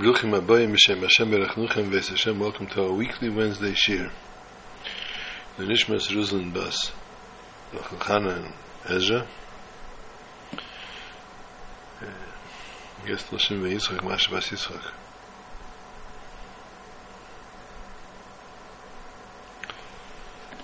Bruchim 0.00 0.36
Abayim 0.36 0.70
Hashem 0.70 1.00
Hashem 1.02 1.30
Berachnuchem 1.30 1.84
Ves 1.84 2.08
Hashem 2.08 2.40
Welcome 2.40 2.66
to 2.68 2.84
our 2.84 2.92
weekly 2.92 3.28
Wednesday 3.28 3.74
shir. 3.74 4.10
The 5.56 5.64
Nishmas 5.64 6.08
Ruzlin 6.08 6.52
Bas 6.52 6.90
Chana 7.72 8.44
and 8.44 8.54
Ezra. 8.88 9.26
Uh, 12.02 12.06
guest 13.06 13.30
Lashim 13.30 13.60
Yitzchak 13.60 14.02
Masha 14.02 14.30
Bas 14.32 14.48
Yitzchak. 14.48 14.82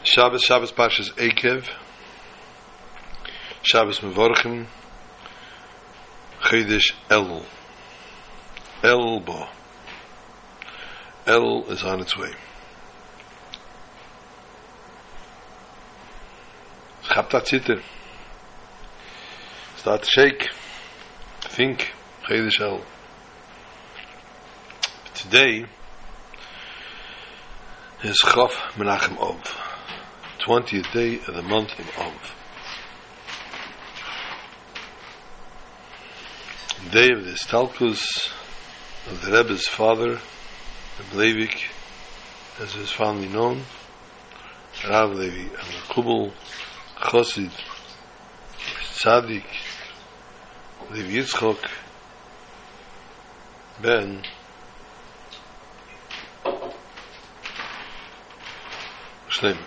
Shabbos 0.02 0.42
Shabbos 0.42 0.72
Pashas 0.72 1.12
Ekev. 1.14 1.68
Shabbos 3.62 4.00
Mevorchim. 4.00 4.66
Chedesh 6.40 6.94
Elul 7.08 7.44
Elba. 8.82 9.48
El 11.26 11.64
is 11.70 11.82
on 11.82 12.00
its 12.00 12.16
way. 12.16 12.32
Chapta 17.02 17.42
Zitter. 17.42 17.82
Start 19.76 20.02
to 20.02 20.10
shake. 20.10 20.48
Think. 21.42 21.92
Chedesh 22.24 22.60
El. 22.60 22.80
Today 25.14 25.66
is 28.02 28.22
Chav 28.22 28.50
Menachem 28.76 29.18
Ov. 29.18 29.58
20th 30.38 30.90
day 30.92 31.16
of 31.28 31.34
the 31.34 31.42
month 31.42 31.78
of 31.78 31.90
Ov. 31.98 32.34
Day 36.92 37.10
of 37.12 37.26
the 37.26 37.32
Stalkus 37.32 38.30
of 39.06 39.24
the 39.24 39.32
Rebbe's 39.32 39.66
father, 39.66 40.18
the 40.98 41.16
Leivik, 41.16 41.68
as 42.60 42.74
is 42.76 42.90
fondly 42.90 43.28
known, 43.28 43.62
Rav 44.88 45.12
Levi 45.12 45.48
Kubel, 45.88 46.32
Chosid, 46.96 47.50
Tzadik, 48.58 49.44
Levi 50.90 51.18
Yitzchok, 51.18 51.70
Ben, 53.80 54.22
Shlem. 59.28 59.58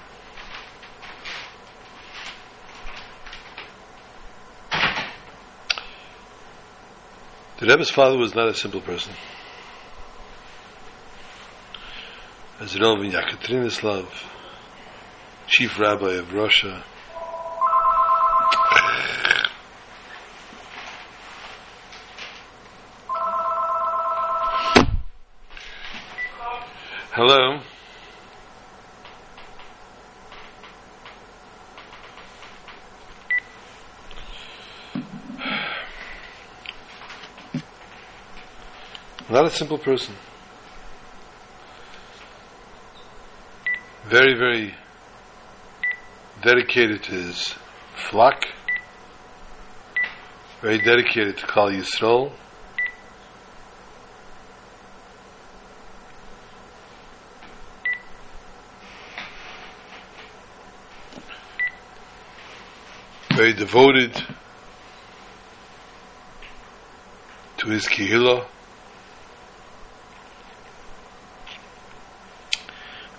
The 7.58 7.70
Rebbe's 7.70 7.90
father 7.90 8.18
was 8.18 8.36
not 8.36 8.50
a 8.50 8.54
simple 8.54 8.82
person. 8.82 9.14
As 12.60 12.76
Yekaterinoslav, 12.76 14.08
chief 15.48 15.80
rabbi 15.80 16.14
of 16.14 16.34
Russia, 16.34 16.84
Hello. 27.16 27.60
Not 39.30 39.46
a 39.46 39.50
simple 39.52 39.78
person. 39.78 40.16
Very, 44.14 44.38
very 44.38 44.76
dedicated 46.44 47.02
to 47.02 47.14
his 47.14 47.56
flock. 48.12 48.46
Very 50.62 50.78
dedicated 50.78 51.38
to 51.40 51.48
Kal 51.48 51.72
Yisrael. 51.72 52.32
Very 63.36 63.54
devoted 63.54 64.14
to 67.58 67.68
his 67.68 67.88
kihila. 67.88 68.46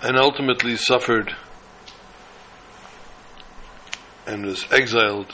And 0.05 0.17
ultimately 0.17 0.77
suffered 0.77 1.35
and 4.27 4.45
was 4.45 4.71
exiled 4.71 5.33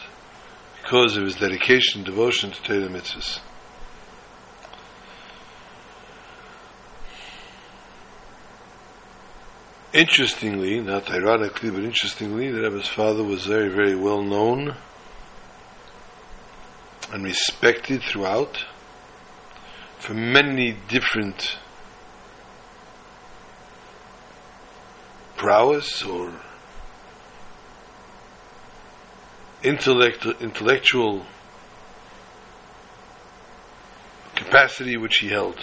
because 0.82 1.18
of 1.18 1.24
his 1.24 1.36
dedication, 1.36 2.06
devotion 2.06 2.52
to 2.52 2.64
Torah 2.64 2.88
mitzvahs. 2.88 3.42
Interestingly, 9.92 10.80
not 10.80 11.12
ironically, 11.12 11.70
but 11.70 11.84
interestingly, 11.84 12.50
the 12.50 12.62
Rebbe's 12.62 12.88
father 12.88 13.26
was 13.26 13.46
very, 13.46 13.68
very 13.68 13.94
well 13.94 14.22
known 14.22 14.78
and 17.12 17.26
respected 17.26 18.02
throughout 18.04 18.64
for 20.00 20.14
many 20.14 20.78
different 20.88 21.58
prowess 25.42 26.04
or 26.04 26.32
intellect, 29.64 30.24
intellectual 30.40 31.26
capacity 34.36 34.98
which 34.98 35.18
he 35.18 35.30
held. 35.30 35.58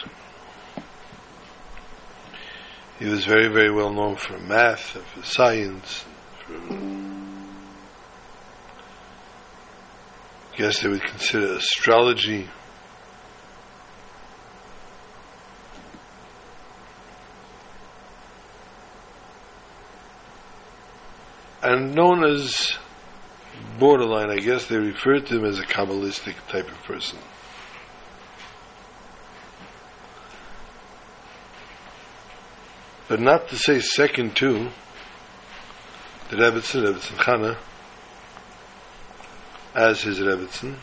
He 2.99 3.07
was 3.07 3.25
very, 3.25 3.47
very 3.47 3.71
well 3.71 3.93
known 3.93 4.17
for 4.17 4.37
math 4.41 4.97
and 4.97 5.05
for 5.05 5.23
science. 5.23 6.05
For 6.45 6.55
I 10.53 10.57
guess 10.57 10.81
they 10.81 10.89
would 10.89 11.05
consider 11.05 11.53
astrology. 11.55 12.49
And 21.69 21.95
known 21.95 22.25
as 22.25 22.79
borderline, 23.79 24.31
I 24.31 24.39
guess 24.39 24.67
they 24.69 24.79
refer 24.79 25.21
to 25.21 25.37
him 25.37 25.45
as 25.45 25.59
a 25.59 25.65
Kabbalistic 25.65 26.35
type 26.49 26.67
of 26.67 26.83
person. 26.85 27.19
But 33.07 33.21
not 33.21 33.49
to 33.49 33.59
say 33.59 33.81
second 33.81 34.35
to 34.37 34.71
the 36.31 36.37
Rebbitzin, 36.37 36.87
Rebbitzin 36.87 37.17
Chana, 37.19 37.59
as 39.75 40.01
his 40.01 40.21
Rebbitzin, 40.21 40.75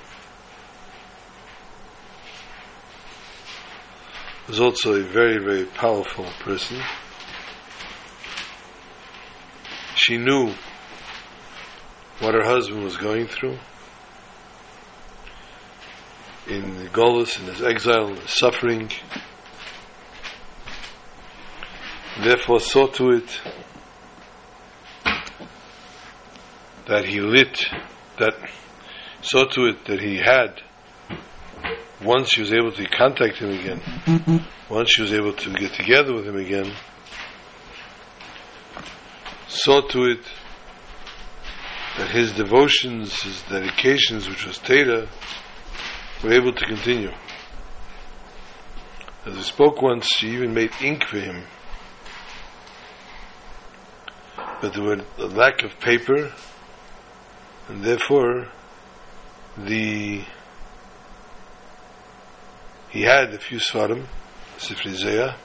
was 4.47 4.59
also 4.59 4.94
a 4.94 5.01
very, 5.01 5.40
very 5.40 5.66
powerful 5.66 6.25
person. 6.41 6.79
She 9.95 10.19
knew 10.19 10.53
what 12.20 12.34
her 12.34 12.44
husband 12.44 12.84
was 12.84 12.98
going 12.98 13.28
through 13.28 13.58
in 16.48 16.78
the 16.84 16.90
Golis, 16.90 17.40
in 17.40 17.46
his 17.46 17.62
exile, 17.62 18.09
in 18.09 18.18
his 18.18 18.30
suffering. 18.30 18.89
Therefore, 22.24 22.60
saw 22.60 22.88
to 22.88 23.12
it 23.12 23.42
that 26.88 27.06
he 27.06 27.19
lit, 27.19 27.66
that 28.19 28.36
saw 29.22 29.45
to 29.45 29.66
it 29.66 29.86
that 29.86 30.00
he 30.00 30.18
had, 30.18 30.62
once 32.01 32.30
she 32.30 32.42
was 32.42 32.54
able 32.54 32.72
to 32.72 32.86
contact 32.86 33.38
him 33.38 33.50
again, 33.50 34.45
once 34.69 34.92
she 34.92 35.01
was 35.01 35.12
able 35.12 35.34
to 35.34 35.51
get 35.54 35.74
together 35.74 36.13
with 36.13 36.25
him 36.25 36.38
again, 36.38 36.72
saw 39.48 39.81
to 39.81 40.04
it 40.04 40.25
that 41.97 42.12
his 42.12 42.33
devotions, 42.33 43.21
his 43.21 43.42
dedications, 43.44 44.27
which 44.27 44.45
was 44.45 44.59
Teda, 44.59 45.07
were 46.24 46.33
able 46.33 46.53
to 46.53 46.65
continue. 46.65 47.12
As 49.25 49.38
I 49.38 49.42
spoke 49.42 49.81
once, 49.81 50.07
she 50.07 50.30
even 50.31 50.53
made 50.53 50.71
ink 50.81 51.06
for 51.06 51.19
him. 51.19 51.44
But 54.62 54.74
there 54.74 54.83
was 54.83 55.01
a 55.18 55.25
lack 55.25 55.63
of 55.63 55.80
paper, 55.80 56.31
and 57.69 57.83
therefore 57.83 58.50
the 59.57 60.24
he 62.89 63.01
had 63.01 63.33
a 63.33 63.39
few 63.39 63.57
svarim, 63.57 64.06
Sifri 64.57 65.36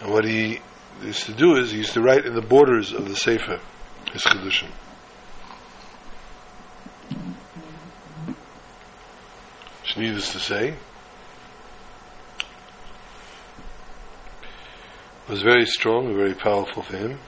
And 0.00 0.10
what 0.10 0.24
he 0.24 0.60
used 1.02 1.26
to 1.26 1.32
do 1.32 1.56
is 1.56 1.70
he 1.72 1.78
used 1.78 1.94
to 1.94 2.00
write 2.00 2.26
in 2.26 2.34
the 2.34 2.42
borders 2.42 2.92
of 2.92 3.08
the 3.08 3.16
Sefer, 3.16 3.60
his 4.12 4.22
Kedushin. 4.22 4.70
Needless 9.96 10.32
to 10.32 10.38
say, 10.38 10.76
was 15.28 15.42
very 15.42 15.66
strong 15.66 16.06
and 16.06 16.16
very 16.16 16.34
powerful 16.34 16.82
for 16.82 16.96
him. 16.96 17.18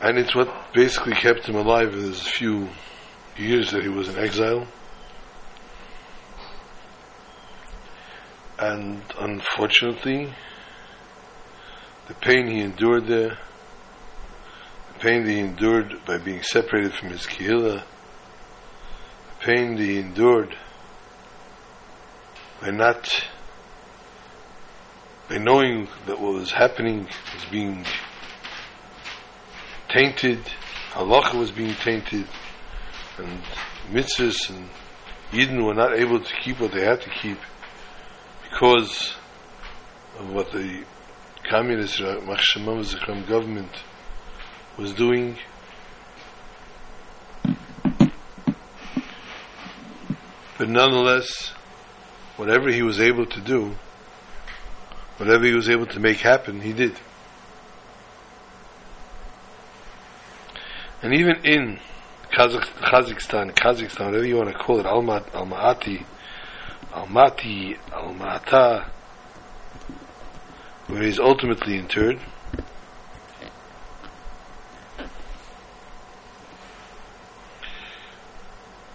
And 0.00 0.16
it's 0.16 0.34
what 0.34 0.48
basically 0.72 1.14
kept 1.14 1.46
him 1.48 1.56
alive 1.56 1.92
in 1.92 2.00
his 2.00 2.22
few 2.22 2.68
years 3.36 3.72
that 3.72 3.82
he 3.82 3.88
was 3.88 4.08
in 4.08 4.18
exile. 4.18 4.66
And 8.58 9.02
unfortunately, 9.18 10.34
the 12.06 12.14
pain 12.14 12.46
he 12.48 12.60
endured 12.60 13.06
there, 13.06 13.38
the 14.92 14.98
pain 15.00 15.24
that 15.24 15.30
he 15.30 15.38
endured 15.40 16.04
by 16.06 16.18
being 16.18 16.42
separated 16.42 16.94
from 16.94 17.10
his 17.10 17.26
kihila, 17.26 17.82
the 17.82 19.44
pain 19.44 19.76
that 19.76 19.82
he 19.82 19.98
endured 19.98 20.56
by 22.60 22.70
not, 22.70 23.26
by 25.28 25.38
knowing 25.38 25.88
that 26.06 26.20
what 26.20 26.34
was 26.34 26.52
happening 26.52 27.06
was 27.34 27.44
being 27.50 27.84
tainted, 29.88 30.40
halacha 30.92 31.38
was 31.38 31.50
being 31.50 31.74
tainted, 31.74 32.26
and 33.18 33.42
mitzvahs 33.90 34.50
and 34.50 34.68
Eden 35.32 35.64
were 35.64 35.74
not 35.74 35.98
able 35.98 36.20
to 36.20 36.34
keep 36.42 36.60
what 36.60 36.72
they 36.72 36.84
had 36.84 37.00
to 37.02 37.10
keep 37.10 37.38
because 38.44 39.14
of 40.18 40.30
what 40.30 40.50
the 40.52 40.84
communist 41.48 42.00
uh, 42.00 42.20
Machshamam 42.20 43.26
government 43.26 43.70
was 44.78 44.92
doing. 44.94 45.36
But 50.56 50.68
nonetheless, 50.68 51.52
whatever 52.36 52.70
he 52.70 52.82
was 52.82 53.00
able 53.00 53.26
to 53.26 53.40
do, 53.40 53.74
whatever 55.18 55.44
he 55.44 55.52
was 55.52 55.68
able 55.68 55.86
to 55.86 56.00
make 56.00 56.18
happen, 56.18 56.60
he 56.60 56.72
did. 56.72 56.98
And 61.00 61.14
even 61.14 61.36
in 61.44 61.78
Kazakhstan, 62.32 63.54
Kazakhstan, 63.54 64.06
whatever 64.06 64.26
you 64.26 64.36
want 64.36 64.50
to 64.50 64.58
call 64.58 64.80
it, 64.80 64.86
Almat, 64.86 65.30
Almaty, 65.30 66.04
Almaty, 66.90 67.78
Almata, 67.90 68.90
where 70.88 71.02
he's 71.02 71.20
ultimately 71.20 71.78
interred. 71.78 72.18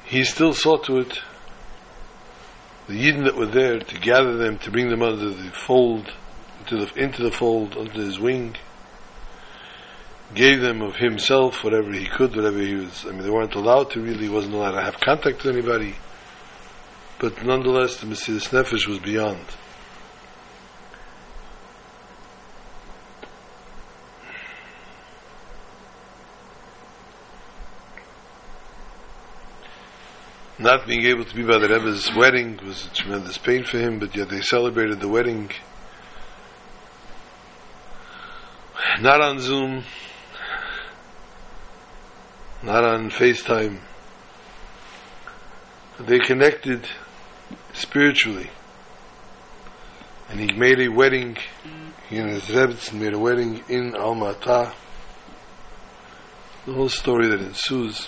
He 0.05 0.23
still 0.25 0.53
saw 0.53 0.77
to 0.77 0.99
it 0.99 1.19
the 2.87 2.93
Yidden 2.93 3.23
that 3.23 3.37
were 3.37 3.47
there 3.47 3.79
to 3.79 3.99
gather 3.99 4.35
them, 4.35 4.59
to 4.59 4.69
bring 4.69 4.89
them 4.89 5.01
under 5.01 5.29
the 5.29 5.51
fold, 5.51 6.11
into 6.59 6.85
the, 6.85 7.01
into 7.01 7.23
the 7.23 7.31
fold, 7.31 7.77
under 7.77 7.93
his 7.93 8.19
wing 8.19 8.57
gave 10.35 10.61
them 10.61 10.81
of 10.81 10.95
himself 10.95 11.63
whatever 11.63 11.91
he 11.91 12.07
could, 12.07 12.35
whatever 12.35 12.59
he 12.59 12.75
was. 12.75 13.05
I 13.05 13.11
mean, 13.11 13.23
they 13.23 13.29
weren't 13.29 13.55
allowed 13.55 13.91
to 13.91 14.01
really, 14.01 14.25
He 14.25 14.29
wasn't 14.29 14.55
allowed 14.55 14.71
to 14.71 14.81
have 14.81 14.99
contact 14.99 15.43
with 15.43 15.55
anybody. 15.55 15.95
But 17.19 17.43
nonetheless, 17.43 17.97
the 17.97 18.07
Mesiris 18.07 18.49
Nefesh 18.49 18.87
was 18.87 18.99
beyond. 18.99 19.45
Not 30.59 30.87
being 30.87 31.05
able 31.05 31.25
to 31.25 31.35
be 31.35 31.43
by 31.43 31.57
the 31.57 31.67
Rebbe's 31.67 32.13
wedding 32.15 32.59
was 32.65 32.85
a 32.85 32.95
tremendous 32.95 33.37
pain 33.37 33.63
for 33.65 33.79
him, 33.79 33.99
but 33.99 34.15
yet 34.15 34.29
they 34.29 34.41
celebrated 34.41 34.99
the 35.01 35.09
wedding 35.09 35.49
not 39.01 39.21
on 39.21 39.39
Zoom, 39.39 39.83
not 42.63 42.83
on 42.85 43.11
FaceTime. 43.11 43.79
They 45.99 46.19
connected 46.19 46.87
spiritually. 47.73 48.49
And 50.29 50.39
he 50.39 50.57
made 50.57 50.79
a 50.79 50.87
wedding, 50.87 51.37
he 52.09 52.17
and 52.17 52.29
his 52.29 52.45
Rebbetzin 52.45 52.99
made 52.99 53.13
a 53.13 53.19
wedding 53.19 53.63
in 53.67 53.91
Almata. 53.91 54.73
The 56.65 56.73
whole 56.73 56.89
story 56.89 57.27
that 57.27 57.41
ensues. 57.41 58.07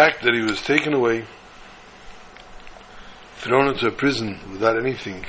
Fact 0.00 0.22
that 0.22 0.32
he 0.32 0.40
was 0.40 0.62
taken 0.62 0.94
away, 0.94 1.26
thrown 3.34 3.68
into 3.68 3.86
a 3.86 3.90
prison 3.90 4.40
without 4.50 4.78
anything, 4.78 5.26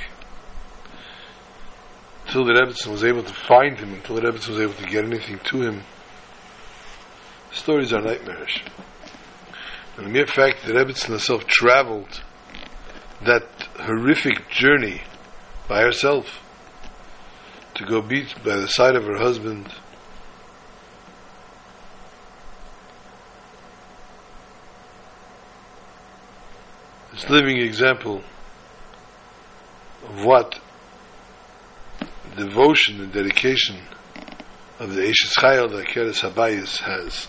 until 2.24 2.46
the 2.46 2.54
Rebbetzin 2.54 2.90
was 2.90 3.04
able 3.04 3.22
to 3.22 3.34
find 3.34 3.78
him, 3.78 3.92
until 3.92 4.16
the 4.16 4.22
Rebbetzin 4.22 4.48
was 4.48 4.60
able 4.60 4.72
to 4.72 4.86
get 4.86 5.04
anything 5.04 5.38
to 5.44 5.60
him, 5.60 5.82
stories 7.50 7.92
are 7.92 8.00
nightmarish. 8.00 8.64
And 9.98 10.06
the 10.06 10.10
mere 10.10 10.26
fact 10.26 10.64
that 10.64 10.74
Rebbetzin 10.74 11.10
herself 11.10 11.46
traveled 11.46 12.22
that 13.26 13.68
horrific 13.78 14.48
journey 14.48 15.02
by 15.68 15.82
herself 15.82 16.42
to 17.74 17.84
go 17.84 18.00
beat 18.00 18.34
by 18.42 18.56
the 18.56 18.68
side 18.68 18.96
of 18.96 19.04
her 19.04 19.18
husband 19.18 19.70
this 27.22 27.30
living 27.30 27.58
example 27.58 28.22
of 30.08 30.24
what 30.24 30.58
devotion 32.36 33.00
and 33.00 33.12
dedication 33.12 33.76
of 34.78 34.94
the 34.94 35.02
Eishes 35.02 35.32
Chayil 35.38 35.70
that 35.70 35.86
Keres 35.86 36.20
Habayis 36.20 36.78
has. 36.78 37.28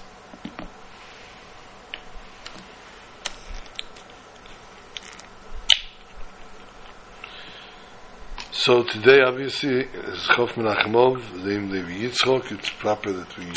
So 8.51 8.83
today, 8.83 9.19
obviously, 9.21 9.81
is 9.81 10.27
Chof 10.29 10.53
Menachemov, 10.53 11.21
Zeim 11.41 11.69
Levi 11.69 12.07
Yitzchok. 12.07 12.51
It's 12.53 12.69
proper 12.69 13.11
that 13.11 13.37
we 13.37 13.51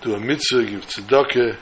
do 0.00 0.14
a 0.14 0.20
mitzvah, 0.20 0.64
give 0.64 0.86
tzedakah, 0.86 1.56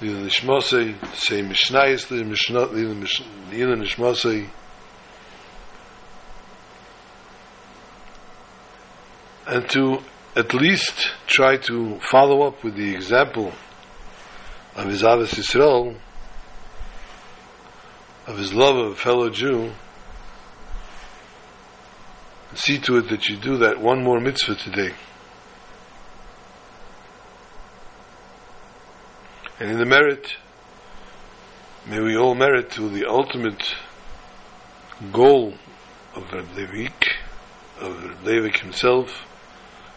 Lila 0.00 0.20
Nishmosei, 0.20 0.94
say 1.16 1.42
Mishnayis 1.42 2.10
Lila 2.10 3.74
Nishmosei. 3.76 4.48
And 9.46 9.68
to 9.70 9.98
at 10.36 10.54
least 10.54 11.10
try 11.26 11.56
to 11.56 11.98
follow 12.00 12.46
up 12.46 12.62
with 12.62 12.76
the 12.76 12.94
example 12.94 13.52
of 14.76 14.86
his 14.86 15.02
Avis 15.02 15.34
Yisrael, 15.34 15.96
of 18.28 18.38
his 18.38 18.54
love 18.54 18.76
of 18.76 18.92
a 18.92 18.96
fellow 18.96 19.30
Jew, 19.30 19.72
see 22.54 22.78
to 22.78 22.98
it 22.98 23.08
that 23.08 23.28
you 23.28 23.36
do 23.36 23.56
that 23.58 23.80
one 23.80 24.04
more 24.04 24.20
mitzvah 24.20 24.54
today. 24.54 24.94
And 29.60 29.72
in 29.72 29.78
the 29.78 29.84
merit, 29.84 30.36
may 31.84 32.00
we 32.00 32.16
all 32.16 32.36
merit 32.36 32.70
to 32.72 32.88
the 32.88 33.06
ultimate 33.06 33.74
goal 35.12 35.54
of 36.14 36.32
Reb 36.32 36.46
Levik, 36.54 37.08
of 37.80 38.24
Reb 38.24 38.54
himself, 38.56 39.24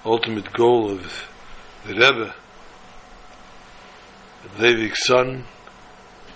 ultimate 0.03 0.51
goal 0.51 0.89
of 0.89 1.29
the 1.85 1.93
Rebbe, 1.93 2.33
Leivik's 4.57 5.05
son, 5.05 5.45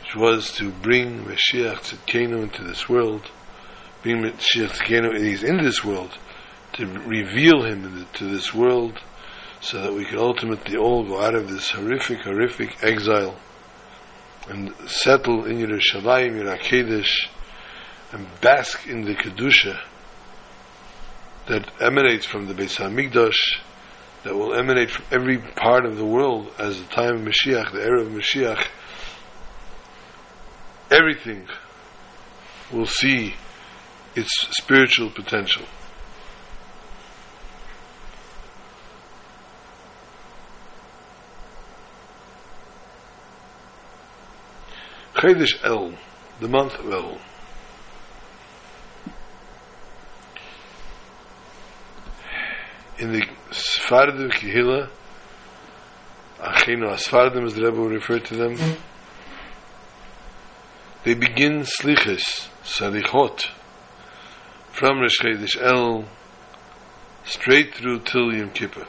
which 0.01 0.15
was 0.15 0.51
to 0.53 0.69
bring 0.71 1.25
Mashiach 1.25 1.97
Tzidkenu 1.97 2.43
into 2.43 2.63
this 2.63 2.87
world, 2.87 3.31
bring 4.03 4.21
Mashiach 4.21 4.69
Tzidkenu, 4.69 5.19
he's 5.19 5.43
in 5.43 5.57
this 5.57 5.83
world, 5.83 6.17
to 6.73 6.85
reveal 6.85 7.63
him 7.63 8.05
to 8.13 8.25
this 8.25 8.53
world, 8.53 8.99
so 9.65 9.81
that 9.81 9.93
we 9.93 10.05
could 10.05 10.19
ultimately 10.19 10.77
all 10.77 11.03
go 11.03 11.19
out 11.19 11.33
of 11.33 11.49
this 11.49 11.71
horrific, 11.71 12.19
horrific 12.19 12.83
exile 12.83 13.35
and 14.47 14.71
settle 14.85 15.43
in 15.45 15.57
Yerushalayim, 15.57 16.39
Yerakedesh, 16.39 17.27
and 18.11 18.27
bask 18.41 18.85
in 18.87 19.05
the 19.05 19.15
Kedusha 19.15 19.81
that 21.47 21.67
emanates 21.81 22.27
from 22.27 22.45
the 22.45 22.53
Beis 22.53 22.77
Hamikdash, 22.77 23.59
that 24.23 24.35
will 24.35 24.53
emanate 24.53 24.91
from 24.91 25.05
every 25.11 25.39
part 25.39 25.83
of 25.85 25.97
the 25.97 26.05
world 26.05 26.53
as 26.59 26.79
the 26.79 26.87
time 26.89 27.15
of 27.15 27.21
Mashiach, 27.21 27.71
the 27.71 27.81
era 27.81 28.01
of 28.01 28.09
Mashiach, 28.09 28.67
everything 30.91 31.47
will 32.71 32.85
see 32.85 33.33
its 34.15 34.29
spiritual 34.51 35.09
potential. 35.09 35.65
Chedesh 45.15 45.63
El, 45.63 45.93
the 46.41 46.47
month 46.49 46.77
of 46.77 46.91
El. 46.91 47.17
In 52.99 53.13
the 53.13 53.25
Sephardim 53.51 54.29
Kehila, 54.29 54.89
Achenu 56.39 56.93
Asfardim, 56.93 57.45
as 57.45 57.55
the 57.55 57.63
Rebbe 57.63 57.79
would 57.79 57.93
refer 57.93 58.19
to 58.19 58.35
them, 58.35 58.57
they 61.05 61.13
begin 61.13 61.63
Slichas, 61.63 62.49
Salichot, 62.63 63.47
from 64.71 64.99
Rosh 64.99 65.19
Chedesh 65.21 65.61
El, 65.61 66.05
straight 67.23 67.73
through 67.73 67.99
till 67.99 68.33
Yom 68.33 68.49
Kippur. 68.49 68.85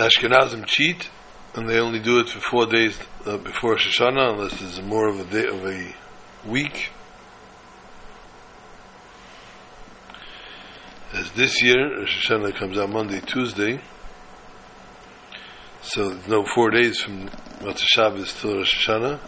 The 0.00 0.06
Ashkenazim 0.06 0.64
cheat, 0.66 1.10
and 1.54 1.68
they 1.68 1.78
only 1.78 1.98
do 1.98 2.20
it 2.20 2.28
for 2.30 2.40
four 2.40 2.66
days 2.66 2.98
uh, 3.26 3.36
before 3.36 3.76
Shoshana, 3.76 4.32
unless 4.32 4.60
it's 4.62 4.80
more 4.80 5.08
of 5.08 5.20
a 5.20 5.24
day 5.24 5.46
of 5.46 5.66
a 5.66 5.94
week. 6.48 6.90
As 11.12 11.30
this 11.32 11.62
year, 11.62 11.98
Rosh 11.98 12.26
Hashanah 12.26 12.54
comes 12.54 12.78
out 12.78 12.88
Monday, 12.88 13.20
Tuesday, 13.20 13.80
so 15.82 16.18
no 16.28 16.46
four 16.54 16.70
days 16.70 17.00
from 17.00 17.28
Matzah 17.58 17.84
Shabbos 17.86 18.40
till 18.40 18.56
Rosh 18.56 18.88
Hashanah. 18.88 19.18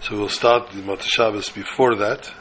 So 0.00 0.16
we'll 0.16 0.28
start 0.28 0.70
the 0.70 0.82
Matzah 0.82 1.02
Shabbos 1.02 1.50
before 1.50 1.94
that. 1.96 2.32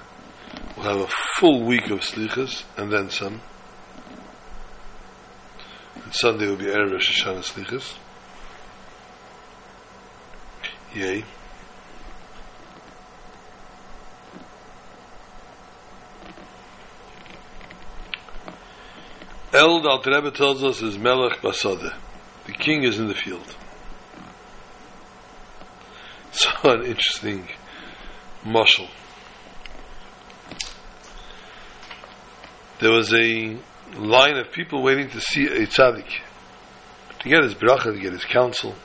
We'll 0.76 0.86
have 0.88 1.02
a 1.02 1.14
full 1.40 1.64
week 1.64 1.92
of 1.92 2.00
Slichas, 2.00 2.64
and 2.76 2.92
then 2.92 3.12
some. 3.12 3.42
Sunday 6.16 6.48
will 6.48 6.56
be 6.56 6.64
Erev 6.64 6.94
Rosh 6.94 7.22
Hashanah 7.22 7.44
Slichas. 7.44 7.98
Yay. 10.94 11.26
El 19.52 19.82
Dal 19.82 20.02
Rebbe 20.06 20.32
tells 20.32 20.64
us 20.64 20.82
is 20.82 20.98
Melech 20.98 21.42
Basada. 21.42 21.94
The 22.46 22.54
king 22.54 22.84
is 22.84 22.98
in 22.98 23.10
the 23.10 23.14
field. 23.14 23.56
So 26.32 26.50
an 26.64 26.86
interesting 26.86 27.48
mashal. 28.46 28.90
There 32.80 32.92
was 32.92 33.14
a 33.14 33.58
line 33.94 34.38
of 34.38 34.52
people 34.52 34.82
waiting 34.82 35.10
to 35.10 35.22
see 35.22 35.46
a 35.46 35.66
tzaddik, 35.68 36.08
to 37.20 37.30
get 37.30 37.44
his 37.44 37.56
bracha, 37.56 37.94
to 37.94 38.00
get 38.00 38.14
his 38.14 38.26
counsel. 38.26 38.76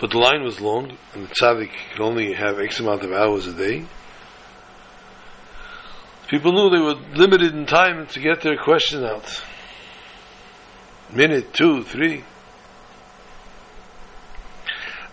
But 0.00 0.10
the 0.10 0.18
line 0.18 0.42
was 0.42 0.60
long, 0.60 0.96
and 1.14 1.26
the 1.26 1.34
tzaddik 1.34 1.70
could 1.92 2.02
only 2.02 2.32
have 2.32 2.58
X 2.58 2.80
amount 2.80 3.02
of 3.02 3.12
hours 3.12 3.46
a 3.46 3.52
day. 3.52 3.84
People 6.28 6.52
knew 6.52 6.70
they 6.70 6.82
were 6.82 6.94
limited 7.16 7.54
in 7.54 7.66
time 7.66 8.06
to 8.06 8.20
get 8.20 8.40
their 8.40 8.56
question 8.56 9.04
out. 9.04 9.42
Minute, 11.12 11.52
two, 11.52 11.82
three. 11.82 12.22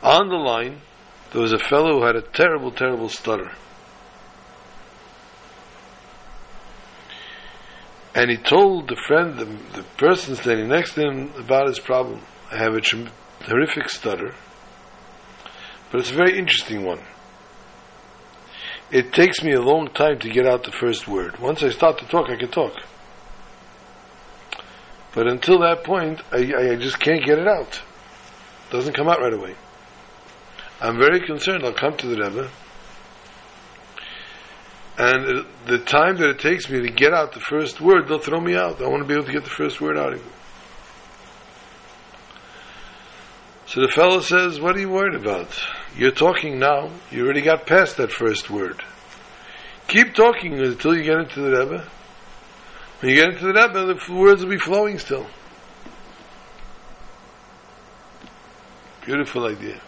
On 0.04 0.30
the 0.30 0.36
line, 0.36 0.82
there 1.32 1.42
was 1.42 1.54
a 1.54 1.58
fellow 1.58 2.00
who 2.00 2.06
had 2.06 2.16
a 2.16 2.22
terrible, 2.22 2.72
terrible 2.72 3.10
stutter. 3.10 3.52
And 8.18 8.32
he 8.32 8.38
told 8.38 8.88
the 8.88 8.96
friend, 8.96 9.38
the, 9.38 9.46
the 9.46 9.84
person 9.96 10.36
standing 10.36 10.70
next 10.70 10.96
to 10.96 11.02
him, 11.02 11.32
about 11.38 11.68
his 11.68 11.80
problem. 11.80 12.22
I 12.52 12.58
have 12.58 12.74
a 12.74 12.82
terrific 12.82 13.90
stutter, 13.90 14.34
but 15.92 16.02
it's 16.02 16.10
a 16.10 16.16
very 16.16 16.36
interesting 16.36 16.84
one. 16.84 17.02
It 18.90 19.14
takes 19.14 19.44
me 19.44 19.54
a 19.54 19.62
long 19.62 19.90
time 19.90 20.18
to 20.18 20.30
get 20.30 20.48
out 20.48 20.64
the 20.64 20.72
first 20.72 21.08
word. 21.08 21.38
Once 21.38 21.62
I 21.62 21.70
start 21.70 22.00
to 22.00 22.08
talk, 22.08 22.28
I 22.32 22.38
can 22.38 22.50
talk. 22.50 22.74
But 25.14 25.28
until 25.28 25.60
that 25.60 25.84
point, 25.84 26.24
I, 26.32 26.72
I 26.72 26.76
just 26.76 27.00
can't 27.00 27.24
get 27.24 27.38
it 27.38 27.48
out. 27.48 27.82
It 28.68 28.72
doesn't 28.72 28.94
come 28.94 29.08
out 29.08 29.20
right 29.20 29.34
away. 29.34 29.54
I'm 30.82 30.98
very 30.98 31.20
concerned. 31.20 31.64
I'll 31.64 31.72
come 31.72 31.96
to 31.98 32.08
the 32.08 32.16
Rebbe. 32.16 32.50
And 34.98 35.46
the 35.68 35.78
time 35.78 36.18
that 36.18 36.30
it 36.30 36.40
takes 36.40 36.70
me 36.70 36.82
to 36.82 36.90
get 36.90 37.14
out 37.14 37.34
the 37.34 37.40
first 37.40 37.80
word, 37.80 38.08
they'll 38.08 38.18
throw 38.18 38.40
me 38.40 38.56
out. 38.56 38.82
I 38.82 38.88
want 38.88 39.04
to 39.04 39.08
be 39.08 39.14
able 39.14 39.26
to 39.26 39.32
get 39.32 39.44
the 39.44 39.50
first 39.50 39.80
word 39.80 39.96
out 39.96 40.14
of 40.14 40.20
you. 40.20 40.32
So 43.68 43.82
the 43.82 43.90
fellow 43.90 44.22
says, 44.22 44.60
What 44.60 44.76
are 44.76 44.80
you 44.80 44.90
worried 44.90 45.14
about? 45.14 45.50
You're 45.96 46.12
talking 46.12 46.58
now. 46.58 46.90
You 47.12 47.26
already 47.26 47.42
got 47.42 47.68
past 47.68 47.98
that 47.98 48.12
first 48.12 48.50
word. 48.50 48.82
Keep 49.88 50.16
talking 50.16 50.58
until 50.60 50.96
you 50.96 51.04
get 51.04 51.20
into 51.20 51.42
the 51.42 51.52
Rebbe. 51.52 51.88
When 53.00 53.12
you 53.12 53.16
get 53.18 53.34
into 53.34 53.46
the 53.46 53.54
Rebbe, 53.54 53.94
the 53.94 54.14
words 54.14 54.44
will 54.44 54.50
be 54.50 54.58
flowing 54.58 54.98
still. 54.98 55.28
Beautiful 59.06 59.46
idea. 59.46 59.80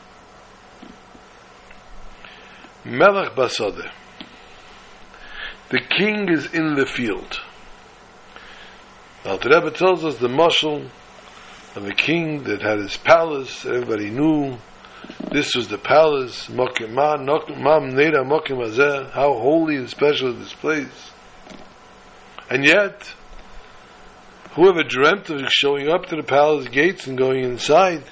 Melech 2.86 3.34
Basade. 3.34 3.90
The 5.70 5.80
king 5.80 6.30
is 6.30 6.52
in 6.52 6.74
the 6.74 6.88
field. 6.88 7.42
Now 9.24 9.38
the 9.38 9.50
Rebbe 9.50 9.70
tells 9.72 10.04
us 10.04 10.18
the 10.18 10.28
mashal 10.28 10.90
of 11.76 11.84
the 11.84 11.94
king 11.94 12.44
that 12.46 12.64
had 12.64 12.80
his 12.80 12.98
palace, 12.98 13.66
everybody 13.66 14.10
knew 14.10 14.58
this 15.32 15.54
was 15.56 15.68
the 15.68 15.78
palace, 15.78 16.48
how 19.14 19.34
holy 19.34 19.76
and 19.76 19.90
special 19.90 20.30
is 20.30 20.40
this 20.40 20.54
place. 20.54 21.12
And 22.50 22.66
yet, 22.66 23.14
whoever 24.54 24.84
dreamt 24.84 25.30
of 25.30 25.48
showing 25.52 25.88
up 25.88 26.08
to 26.08 26.16
the 26.16 26.24
palace 26.24 26.68
gates 26.68 27.06
and 27.06 27.16
going 27.16 27.44
inside, 27.44 28.04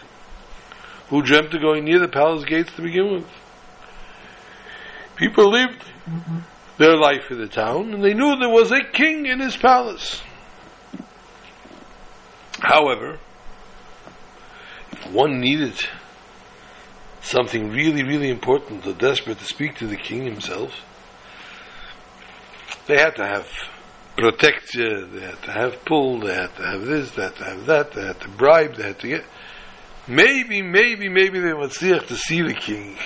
who 1.10 1.24
dreamt 1.24 1.56
of 1.56 1.62
going 1.62 1.86
near 1.86 2.00
the 2.00 2.08
palace 2.08 2.46
gates 2.46 2.72
to 2.76 2.84
begin 2.84 3.12
with? 3.14 3.28
People 5.16 5.50
lived 5.50 5.84
their 6.78 6.96
life 6.96 7.32
in 7.32 7.40
the 7.40 7.48
town, 7.48 7.94
and 7.94 8.04
they 8.04 8.14
knew 8.14 8.36
there 8.38 8.50
was 8.50 8.72
a 8.72 8.84
king 8.84 9.26
in 9.26 9.40
his 9.40 9.58
palace. 9.58 10.22
However, 12.60 13.20
if 14.92 15.12
one 15.12 15.40
needed 15.40 15.74
something 17.22 17.70
really, 17.70 18.04
really 18.04 18.30
important 18.30 18.86
or 18.86 18.94
desperate 18.94 19.40
to 19.40 19.46
speak 19.46 19.76
to 19.78 19.88
the 19.88 19.96
king 19.96 20.24
himself, 20.24 20.74
they 22.88 22.98
had 22.98 23.16
to 23.16 23.26
have 23.26 23.48
protection, 24.18 25.10
they 25.14 25.22
had 25.22 25.42
to 25.44 25.52
have 25.52 25.86
pull, 25.86 26.20
they 26.22 26.34
had 26.34 26.56
to 26.56 26.64
have 26.64 26.86
this, 26.86 27.12
they 27.12 27.24
had 27.24 27.36
to 27.36 27.44
have 27.44 27.66
that, 27.66 27.92
they 27.92 28.06
had 28.06 28.20
to 28.22 28.30
bribe, 28.30 28.76
they 28.76 28.84
had 28.84 29.00
to 29.00 29.08
get. 29.08 29.24
Maybe, 30.08 30.62
maybe, 30.62 31.10
maybe 31.10 31.40
they 31.40 31.54
would 31.54 31.74
see 31.74 31.92
to 31.92 32.16
see 32.16 32.42
the 32.42 32.54
king 32.54 32.98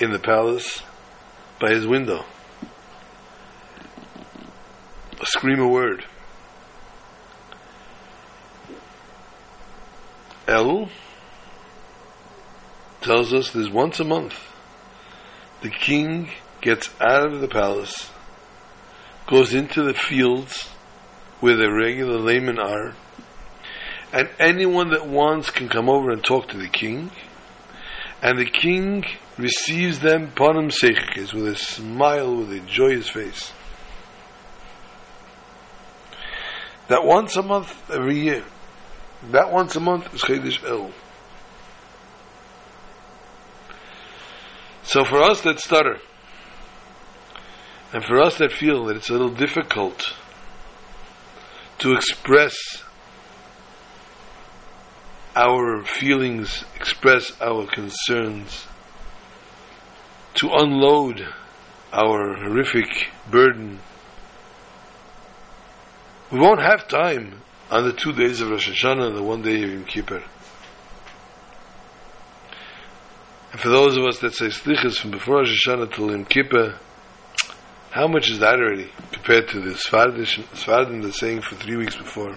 in 0.00 0.10
the 0.10 0.18
palace 0.18 0.82
by 1.60 1.70
his 1.70 1.86
window. 1.86 2.24
Scream 5.22 5.60
a 5.60 5.68
word. 5.68 6.04
El 10.46 10.90
tells 13.00 13.32
us 13.32 13.50
there's 13.50 13.70
once 13.70 14.00
a 14.00 14.04
month 14.04 14.50
the 15.62 15.70
king 15.70 16.30
gets 16.60 16.90
out 17.00 17.32
of 17.32 17.40
the 17.40 17.48
palace 17.48 18.10
goes 19.26 19.54
into 19.54 19.82
the 19.82 19.94
fields 19.94 20.68
where 21.40 21.56
the 21.56 21.72
regular 21.72 22.18
laymen 22.18 22.58
are, 22.58 22.94
and 24.12 24.28
anyone 24.38 24.90
that 24.90 25.06
wants 25.06 25.50
can 25.50 25.68
come 25.68 25.88
over 25.88 26.10
and 26.10 26.22
talk 26.22 26.48
to 26.48 26.58
the 26.58 26.68
king, 26.68 27.10
and 28.22 28.38
the 28.38 28.44
king 28.44 29.04
receives 29.36 30.00
them 30.00 30.30
panim 30.30 30.70
seichikes 30.70 31.32
with 31.32 31.46
a 31.46 31.56
smile, 31.56 32.36
with 32.36 32.52
a 32.52 32.60
joyous 32.60 33.08
face. 33.08 33.52
That 36.88 37.04
once 37.04 37.36
a 37.36 37.42
month, 37.42 37.90
every 37.90 38.20
year, 38.20 38.44
that 39.30 39.50
once 39.50 39.74
a 39.76 39.80
month 39.80 40.12
is 40.14 40.20
Chedesh 40.20 40.62
El. 40.64 40.90
So 44.82 45.04
for 45.04 45.22
us 45.22 45.40
that 45.42 45.60
stutter, 45.60 45.98
and 47.92 48.04
for 48.04 48.20
us 48.20 48.38
that 48.38 48.52
feel 48.52 48.84
that 48.86 48.96
it's 48.96 49.08
a 49.08 49.12
little 49.12 49.30
difficult 49.30 50.14
to 51.78 51.92
express 51.92 52.56
our 55.34 55.84
feelings, 55.84 56.64
express 56.76 57.32
our 57.40 57.66
concerns, 57.66 58.66
to 60.34 60.48
unload 60.52 61.26
our 61.92 62.36
horrific 62.36 63.08
burden, 63.30 63.80
we 66.34 66.40
won't 66.40 66.60
have 66.60 66.88
time 66.88 67.40
on 67.70 67.84
the 67.84 67.92
two 67.92 68.12
days 68.12 68.40
of 68.40 68.50
Rosh 68.50 68.68
Hashanah 68.68 69.06
and 69.06 69.16
the 69.16 69.22
one 69.22 69.42
day 69.42 69.62
of 69.62 69.70
Yom 69.70 69.84
Kippur. 69.84 70.24
And 73.52 73.60
for 73.60 73.68
those 73.68 73.96
of 73.96 74.04
us 74.04 74.18
that 74.18 74.34
say 74.34 74.46
slichas 74.46 74.98
from 74.98 75.12
before 75.12 75.36
Rosh 75.36 75.64
Hashanah 75.64 75.94
till 75.94 76.10
Yom 76.10 76.24
Kippur, 76.24 76.76
how 77.92 78.08
much 78.08 78.30
is 78.30 78.40
that 78.40 78.54
already 78.54 78.90
compared 79.12 79.46
to 79.50 79.60
the 79.60 79.74
Sfardim 79.74 81.02
that's 81.02 81.20
saying 81.20 81.42
for 81.42 81.54
three 81.54 81.76
weeks 81.76 81.94
before? 81.94 82.36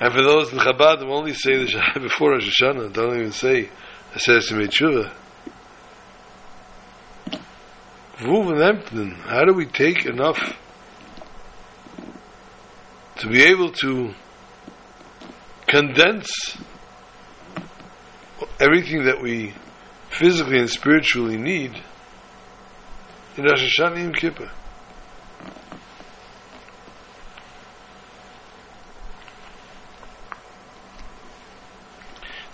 And 0.00 0.12
for 0.12 0.20
those 0.20 0.52
in 0.52 0.58
Chabad 0.58 0.98
who 0.98 1.10
only 1.10 1.32
say 1.32 1.56
the 1.56 1.66
Shah 1.66 1.94
before 1.98 2.32
Rosh 2.32 2.60
Hashanah, 2.60 2.92
don't 2.92 3.16
even 3.16 3.32
say 3.32 3.70
Ases 4.14 4.50
Tshuva. 4.50 5.10
Vuv 8.18 8.92
and 8.92 9.12
how 9.14 9.46
do 9.46 9.54
we 9.54 9.64
take 9.64 10.04
enough 10.04 10.58
to 13.22 13.28
be 13.28 13.40
able 13.40 13.70
to 13.70 14.12
condense 15.68 16.58
everything 18.58 19.04
that 19.04 19.22
we 19.22 19.54
physically 20.10 20.58
and 20.58 20.68
spiritually 20.68 21.36
need 21.36 21.70
in 23.36 23.44
Rosh 23.44 23.78
Hashanah 23.78 24.02
Yom 24.02 24.12
Kippur. 24.12 24.50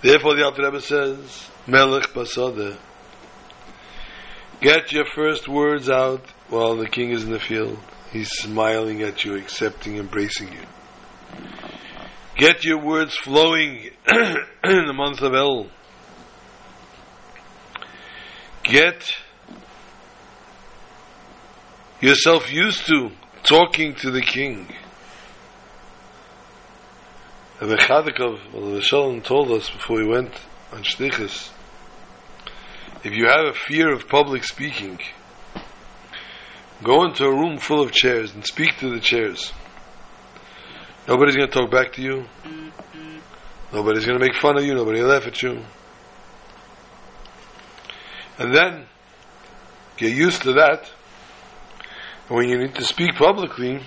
Therefore, 0.03 0.35
the 0.35 0.45
Alter 0.45 0.65
Rebbe 0.65 0.81
says, 0.81 1.49
Melech 1.65 2.09
Basada, 2.09 2.77
get 4.61 4.91
your 4.91 5.05
first 5.15 5.47
words 5.47 5.89
out 5.89 6.21
while 6.47 6.75
the 6.75 6.87
king 6.87 7.09
is 7.09 7.23
in 7.23 7.31
the 7.31 7.39
field. 7.39 7.79
He's 8.11 8.29
smiling 8.29 9.01
at 9.03 9.23
you, 9.23 9.35
accepting, 9.35 9.97
embracing 9.97 10.51
you. 10.51 10.61
Get 12.35 12.63
your 12.63 12.79
words 12.79 13.15
flowing 13.15 13.91
in 14.07 14.87
the 14.87 14.93
month 14.93 15.21
of 15.21 15.33
El. 15.33 15.67
Get 18.63 19.13
yourself 22.01 22.51
used 22.51 22.87
to 22.87 23.11
talking 23.43 23.93
to 23.95 24.09
the 24.09 24.21
king. 24.21 24.67
The 27.59 27.75
Chadikov, 27.75 28.81
Shalom 28.81 29.21
told 29.21 29.51
us 29.51 29.69
before 29.69 30.01
he 30.01 30.07
went 30.07 30.33
on 30.71 30.83
Shtichas, 30.83 31.49
if 33.03 33.13
you 33.13 33.27
have 33.27 33.47
a 33.47 33.53
fear 33.53 33.91
of 33.91 34.07
public 34.07 34.45
speaking, 34.45 34.99
go 36.83 37.05
into 37.05 37.25
a 37.25 37.31
room 37.31 37.57
full 37.57 37.81
of 37.81 37.91
chairs 37.91 38.33
and 38.33 38.45
speak 38.45 38.77
to 38.79 38.89
the 38.89 38.99
chairs. 38.99 39.51
Nobody's 41.07 41.35
going 41.35 41.49
to 41.49 41.53
talk 41.53 41.71
back 41.71 41.93
to 41.93 42.01
you. 42.01 42.25
Nobody's 43.73 44.05
going 44.05 44.19
to 44.19 44.25
make 44.25 44.35
fun 44.35 44.57
of 44.57 44.63
you. 44.63 44.73
Nobody 44.73 45.01
will 45.01 45.09
laugh 45.09 45.27
at 45.27 45.41
you. 45.41 45.63
And 48.37 48.55
then, 48.55 48.85
get 49.97 50.15
used 50.15 50.43
to 50.43 50.53
that 50.53 50.89
when 52.29 52.47
you 52.47 52.57
need 52.57 52.75
to 52.75 52.83
speak 52.83 53.15
publicly, 53.15 53.81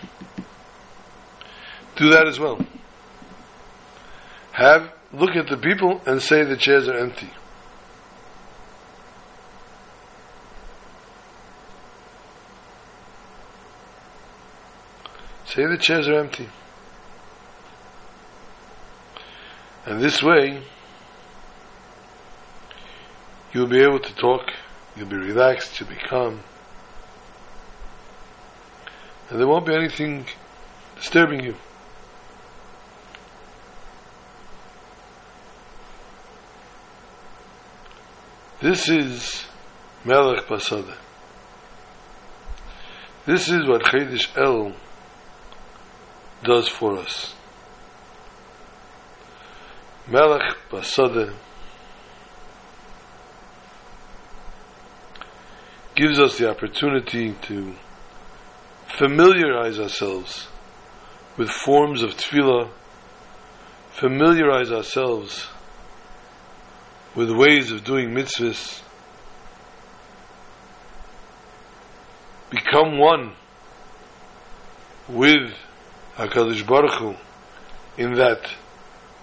do 1.97 2.11
that 2.11 2.27
as 2.27 2.39
well. 2.39 2.61
Have 4.53 4.93
look 5.13 5.37
at 5.37 5.47
the 5.49 5.57
people 5.57 6.01
and 6.07 6.21
say 6.21 6.45
the 6.45 6.57
chairs 6.57 6.89
are 6.89 6.99
empty. 6.99 7.31
Say 15.53 15.67
the 15.67 15.77
chairs 15.77 16.09
are 16.09 16.19
empty. 16.19 16.49
And 19.85 20.01
this 20.01 20.23
way, 20.23 20.63
you'll 23.53 23.67
be 23.67 23.83
able 23.83 24.01
to 24.01 24.15
talk, 24.15 24.53
you'll 24.97 25.09
be 25.09 25.17
relaxed, 25.17 25.79
you'll 25.81 25.89
be 25.89 25.97
calm 25.97 26.41
and 29.33 29.41
there 29.41 29.49
won't 29.49 29.65
be 29.65 29.75
anything 29.75 30.27
disturbing 30.97 31.43
you. 31.43 31.55
This 38.61 38.91
is 38.91 39.47
Melech 40.05 40.45
Basada. 40.47 40.97
This 43.25 43.49
is 43.49 43.67
what 43.67 43.85
Chedesh 43.85 44.37
El 44.37 44.75
does 46.43 46.69
for 46.69 46.97
us. 46.97 47.35
Melech 50.09 50.57
Basada 50.71 51.33
gives 55.95 56.19
us 56.19 56.39
the 56.39 56.51
opportunity 56.51 57.35
to 57.43 57.75
familiarize 58.99 59.79
ourselves 59.79 60.49
with 61.37 61.49
forms 61.49 62.03
of 62.03 62.11
tefillah, 62.11 62.71
familiarize 63.91 64.73
ourselves 64.73 65.49
with 67.15 67.31
ways 67.31 67.71
of 67.71 67.85
doing 67.85 68.11
mitzvahs, 68.11 68.83
become 72.51 72.99
one 72.99 73.33
with 75.09 75.55
HaKadosh 76.17 76.67
Baruch 76.67 76.95
Hu 76.99 77.15
in 77.97 78.15
that 78.15 78.47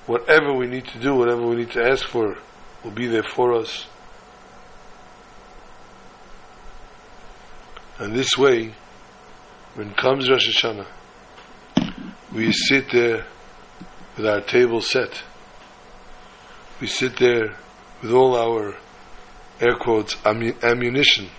whatever 0.06 0.54
we 0.54 0.68
need 0.68 0.86
to 0.86 1.00
do, 1.00 1.16
whatever 1.16 1.46
we 1.46 1.56
need 1.56 1.72
to 1.72 1.84
ask 1.84 2.06
for, 2.06 2.38
will 2.84 2.92
be 2.92 3.08
there 3.08 3.24
for 3.24 3.54
us. 3.54 3.86
And 8.00 8.16
this 8.16 8.38
way, 8.38 8.74
when 9.76 9.94
comes 9.94 10.30
Rosh 10.30 10.48
Hashanah, 10.50 10.88
we 12.34 12.52
sit 12.52 12.92
there 12.92 13.26
with 14.16 14.26
our 14.26 14.42
table 14.42 14.82
set. 14.82 15.22
We 16.80 16.88
sit 16.88 17.18
there 17.18 17.56
with 18.02 18.12
all 18.12 18.36
our 18.36 18.78
air 19.60 19.76
quotes 19.80 20.16
ammunition. 20.26 21.30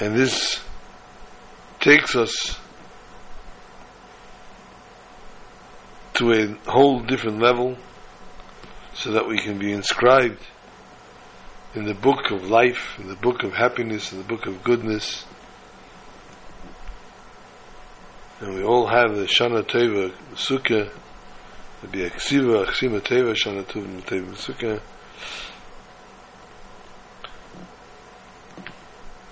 And 0.00 0.16
this 0.16 0.60
takes 1.82 2.14
us 2.14 2.58
to 6.14 6.32
a 6.32 6.70
whole 6.70 7.00
different 7.00 7.40
level 7.40 7.76
so 8.94 9.10
that 9.10 9.26
we 9.26 9.38
can 9.38 9.58
be 9.58 9.72
inscribed 9.72 10.40
in 11.74 11.84
the 11.84 11.94
book 11.94 12.30
of 12.30 12.48
life, 12.48 12.98
in 12.98 13.08
the 13.08 13.16
book 13.16 13.42
of 13.42 13.52
happiness, 13.54 14.12
in 14.12 14.18
the 14.18 14.24
book 14.24 14.46
of 14.46 14.62
goodness. 14.62 15.24
And 18.40 18.54
we 18.54 18.62
all 18.62 18.86
have 18.86 19.16
the 19.16 19.24
Shana 19.24 19.62
Teva 19.62 20.12
Sukkah, 20.34 20.92
the 21.80 21.86
Biaksiva, 21.88 22.66
Aksima 22.66 23.00
Teva, 23.00 23.34
Shana 23.34 23.64
Teva 23.64 24.34
Sukkah. 24.36 24.80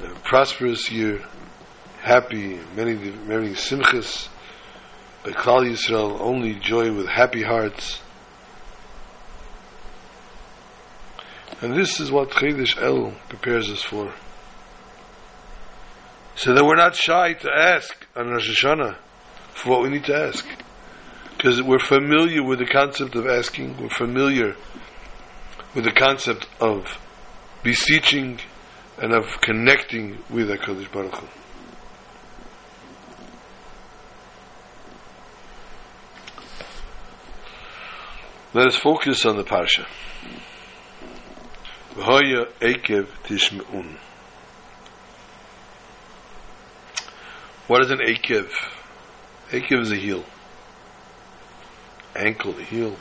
A 0.02 0.18
prosperous 0.20 0.90
year, 0.90 1.22
happy, 2.00 2.58
many, 2.74 2.94
many 2.94 3.50
simchas, 3.50 4.28
but 5.22 5.34
Klal 5.34 5.70
Yisrael 5.70 6.18
only 6.20 6.54
joy 6.54 6.92
with 6.92 7.06
happy 7.06 7.42
hearts. 7.42 8.00
And 11.60 11.76
this 11.76 12.00
is 12.00 12.10
what 12.10 12.30
Chedesh 12.30 12.80
El 12.80 13.12
prepares 13.28 13.70
us 13.70 13.82
for. 13.82 14.14
So 16.36 16.54
that 16.54 16.64
we're 16.64 16.76
not 16.76 16.96
shy 16.96 17.34
to 17.34 17.50
ask 17.50 18.06
on 18.16 18.28
Rosh 18.28 18.64
Hashanah 18.64 18.96
for 19.52 19.70
what 19.70 19.82
we 19.82 19.90
need 19.90 20.04
to 20.04 20.16
ask. 20.16 20.46
Because 21.36 21.62
we're 21.62 21.78
familiar 21.78 22.42
with 22.42 22.60
the 22.60 22.66
concept 22.66 23.14
of 23.14 23.26
asking, 23.26 23.76
we're 23.76 23.90
familiar 23.90 24.56
with 25.74 25.84
the 25.84 25.92
concept 25.92 26.48
of 26.60 26.98
beseeching 27.62 28.40
and 28.98 29.12
of 29.12 29.26
connecting 29.42 30.18
with 30.30 30.48
HaKadosh 30.48 30.90
Baruch 30.92 31.16
Hu. 31.16 31.39
Let 38.52 38.66
us 38.66 38.76
focus 38.76 39.24
on 39.24 39.36
the 39.36 39.44
parsha. 39.44 39.86
V'hoya 41.94 42.50
ekev 42.60 43.06
tishme'un. 43.24 43.96
What 47.68 47.82
is 47.82 47.92
an 47.92 47.98
akev? 47.98 48.50
Akev 49.50 49.82
is 49.82 49.92
a 49.92 49.96
heel. 49.96 50.24
Ankle, 52.16 52.58
a 52.58 52.62
heel. 52.62 52.96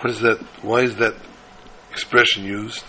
What 0.00 0.10
is 0.10 0.20
that? 0.20 0.38
Why 0.62 0.80
is 0.80 0.96
that 0.96 1.16
expression 1.90 2.44
used? 2.44 2.84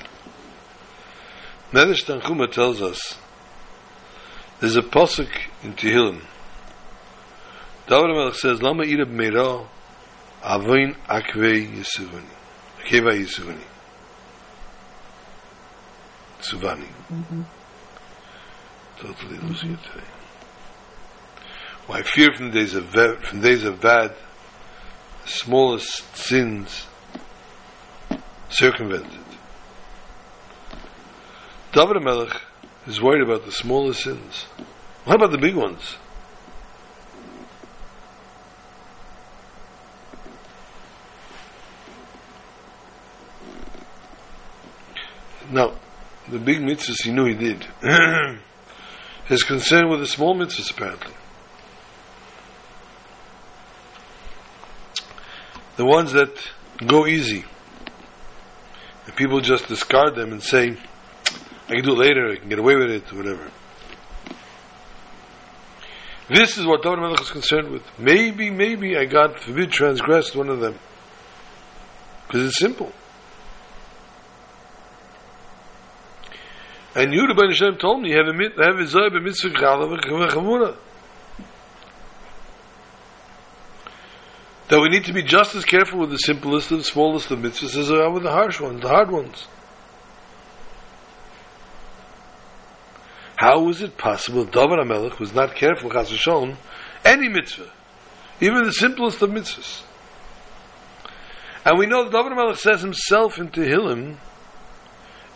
Medrash 1.73 2.05
Tanchuma 2.05 2.49
tells 2.49 2.81
us 2.81 3.17
there's 4.61 4.77
a 4.77 4.81
posuk 4.81 5.29
in 5.63 5.73
Tehillim. 5.73 6.21
David 7.88 8.15
Melech 8.15 8.36
says, 8.36 8.62
"Lama 8.62 8.84
ira 8.84 9.06
b'meira 9.06 9.65
avoin 10.43 10.95
akvei 11.08 11.67
yisuvani, 11.78 12.36
akeva 12.80 13.13
yisuvani, 13.13 13.63
suvani." 16.41 16.88
Mm-hmm. 17.12 17.41
Totally 19.00 19.38
losing 19.38 19.73
it 19.73 19.84
today. 19.84 20.08
Why 21.86 22.02
fear 22.02 22.34
from 22.36 22.52
days 22.52 22.76
of 22.76 22.89
from 22.89 23.41
days 23.41 23.63
of 23.63 23.80
bad, 23.80 24.13
the 25.23 25.30
smallest 25.30 26.17
sins 26.17 26.88
circumvented. 28.50 29.23
David 31.71 32.02
Melech 32.02 32.41
is 32.86 33.02
worried 33.02 33.21
about 33.21 33.45
the 33.45 33.52
smallest 33.52 34.02
sins. 34.04 34.43
What 35.06 35.15
about 35.15 35.32
the 35.32 35.38
big 35.38 35.56
ones? 35.56 35.95
Now, 45.49 45.75
the 46.29 46.39
big 46.39 46.60
mitzvahs 46.60 47.03
he 47.03 47.12
knew 47.12 47.25
he 47.25 47.33
did. 47.33 47.65
His 49.25 49.43
concern 49.43 49.89
with 49.89 49.99
the 49.99 50.07
small 50.07 50.36
mitzvahs, 50.36 50.71
apparently. 50.71 51.13
The 55.77 55.86
ones 55.86 56.12
that 56.13 56.36
go 56.86 57.05
easy. 57.05 57.45
And 59.05 59.15
people 59.15 59.39
just 59.39 59.67
discard 59.67 60.15
them 60.15 60.31
and 60.31 60.41
say, 60.41 60.77
I 61.69 61.75
can 61.75 61.83
do 61.83 61.93
it 61.93 61.99
later, 61.99 62.31
I 62.31 62.38
can 62.38 62.49
get 62.49 62.60
away 62.60 62.75
with 62.75 62.89
it, 62.89 63.13
whatever. 63.13 63.51
This 66.29 66.57
is 66.57 66.65
what 66.65 66.83
David 66.83 66.99
Melech 66.99 67.21
is 67.21 67.29
concerned 67.29 67.69
with. 67.69 67.83
Maybe, 67.97 68.49
maybe 68.49 68.97
I 68.97 69.05
got 69.05 69.39
forbid 69.39 69.71
transgressed 69.71 70.36
one 70.36 70.49
of 70.49 70.60
them. 70.60 70.77
Because 72.27 72.47
it's 72.47 72.60
simple. 72.60 72.91
And 76.97 77.13
you, 77.13 77.27
Ben 77.27 77.49
Hashem, 77.49 77.77
told 77.77 78.01
me, 78.01 78.10
"You 78.10 78.17
have 78.17 78.27
a 78.27 78.33
have 78.33 78.79
a 78.79 78.83
zoy 78.83 79.13
be 79.13 79.19
mitzvah 79.19 79.49
chala 79.49 79.99
v'chavuna. 79.99 80.75
That 84.69 84.81
we 84.81 84.89
need 84.89 85.05
to 85.05 85.13
be 85.13 85.21
just 85.21 85.53
as 85.53 85.63
careful 85.63 85.99
with 85.99 86.10
the 86.10 86.17
simplest 86.17 86.71
and 86.71 86.83
smallest 86.83 87.29
of 87.29 87.38
mitzvahs 87.38 87.77
as 87.77 87.91
we 87.91 87.99
are 87.99 88.10
with 88.10 88.23
the 88.23 88.31
harsh 88.31 88.60
ones, 88.60 88.81
the 88.81 88.88
hard 88.88 89.12
ones. 89.12 89.47
How 93.36 93.69
is 93.69 93.83
it 93.83 93.95
possible 93.99 94.43
David 94.45 94.79
HaMelech 94.79 95.19
was 95.19 95.36
not 95.36 95.53
careful, 95.53 95.91
chas 95.91 96.12
v'shon, 96.12 96.55
any 97.05 97.29
mitzvah, 97.29 97.69
even 98.41 98.63
the 98.63 98.73
simplest 98.73 99.21
of 99.21 99.29
mitzvahs? 99.29 99.83
And 101.63 101.77
we 101.77 101.86
know 101.86 102.05
that 102.05 102.12
David 102.12 102.31
HaMelech 102.31 102.57
says 102.57 102.81
himself 102.81 103.38
in 103.38 103.49
Tehillim, 103.49 104.17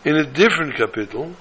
in 0.04 0.16
a 0.16 0.24
different 0.24 0.74
kapitel, 0.74 1.36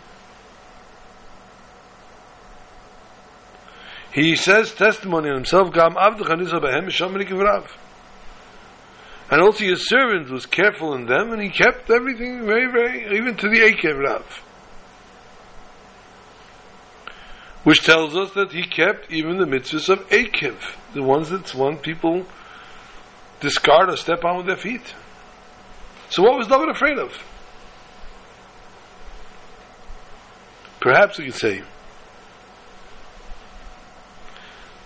he 4.13 4.35
says 4.35 4.73
testimony 4.73 5.29
on 5.29 5.35
himself, 5.35 5.73
Gam. 5.73 5.95
And 9.31 9.41
also 9.41 9.63
his 9.63 9.87
servant 9.87 10.29
was 10.29 10.45
careful 10.45 10.93
in 10.93 11.05
them, 11.05 11.31
and 11.31 11.41
he 11.41 11.49
kept 11.49 11.89
everything 11.89 12.45
very, 12.45 12.69
very, 12.69 13.17
even 13.17 13.37
to 13.37 13.47
the 13.47 13.59
Ekev 13.59 13.97
Rav. 14.03 14.43
Which 17.63 17.83
tells 17.83 18.17
us 18.17 18.31
that 18.33 18.51
he 18.51 18.63
kept 18.63 19.11
even 19.11 19.37
the 19.37 19.45
mitzvahs 19.45 19.87
of 19.87 19.99
Ekev, 20.09 20.57
the 20.93 21.03
ones 21.03 21.29
that 21.29 21.55
one 21.55 21.77
people 21.77 22.25
discard 23.39 23.89
or 23.89 23.95
step 23.95 24.25
on 24.25 24.37
with 24.37 24.47
their 24.47 24.57
feet. 24.57 24.93
So 26.09 26.23
what 26.23 26.37
was 26.37 26.47
David 26.47 26.67
afraid 26.69 26.97
of? 26.97 27.13
Perhaps 30.81 31.19
we 31.19 31.25
could 31.25 31.35
say 31.35 31.63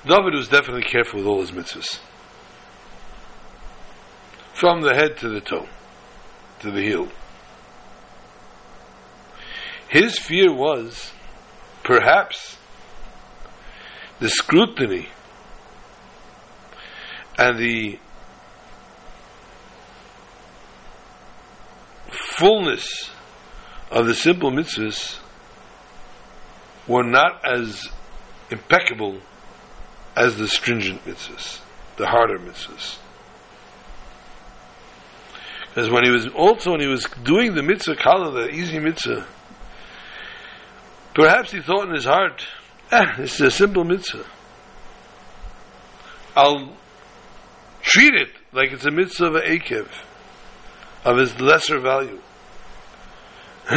David 0.07 0.35
was 0.35 0.47
definitely 0.47 0.83
careful 0.83 1.19
with 1.19 1.27
all 1.27 1.41
his 1.41 1.51
mitzvahs. 1.51 1.99
From 4.53 4.81
the 4.81 4.93
head 4.93 5.17
to 5.17 5.29
the 5.29 5.41
toe, 5.41 5.67
to 6.59 6.69
the 6.69 6.81
heel. 6.81 7.09
His 9.87 10.19
fear 10.19 10.53
was, 10.53 11.11
perhaps, 11.83 12.57
the 14.19 14.29
scrutiny 14.29 15.09
and 17.37 17.57
the 17.57 17.99
fullness 22.37 23.09
of 23.89 24.05
the 24.05 24.13
simple 24.13 24.51
mitzvahs 24.51 25.17
were 26.87 27.03
not 27.03 27.43
as 27.43 27.89
impeccable 28.51 29.19
as 30.15 30.37
the 30.37 30.47
stringent 30.47 31.03
mitzvahs, 31.05 31.59
the 31.97 32.07
harder 32.07 32.39
mitzvahs. 32.39 32.97
Because 35.75 35.89
when 35.89 36.05
he 36.05 36.09
was 36.09 36.27
also 36.27 36.71
when 36.71 36.79
he 36.79 36.87
was 36.87 37.05
doing 37.23 37.53
the 37.53 37.63
mitzvah 37.63 37.97
kala, 37.97 38.31
the 38.31 38.49
easy 38.49 38.79
mitzvah, 38.79 39.27
perhaps 41.13 41.51
he 41.51 41.59
thought 41.59 41.89
in 41.89 41.93
his 41.93 42.05
heart, 42.05 42.47
ah, 42.91 43.15
this 43.17 43.35
is 43.35 43.41
a 43.41 43.51
simple 43.51 43.83
mitzvah. 43.83 44.25
I'll 46.33 46.77
treat 47.81 48.13
it 48.13 48.29
like 48.53 48.71
it's 48.71 48.85
a 48.85 48.91
mitzvah 48.91 49.25
of 49.25 49.33
akev, 49.43 49.89
of 51.03 51.17
his 51.17 51.39
lesser 51.41 51.79
value. 51.79 52.21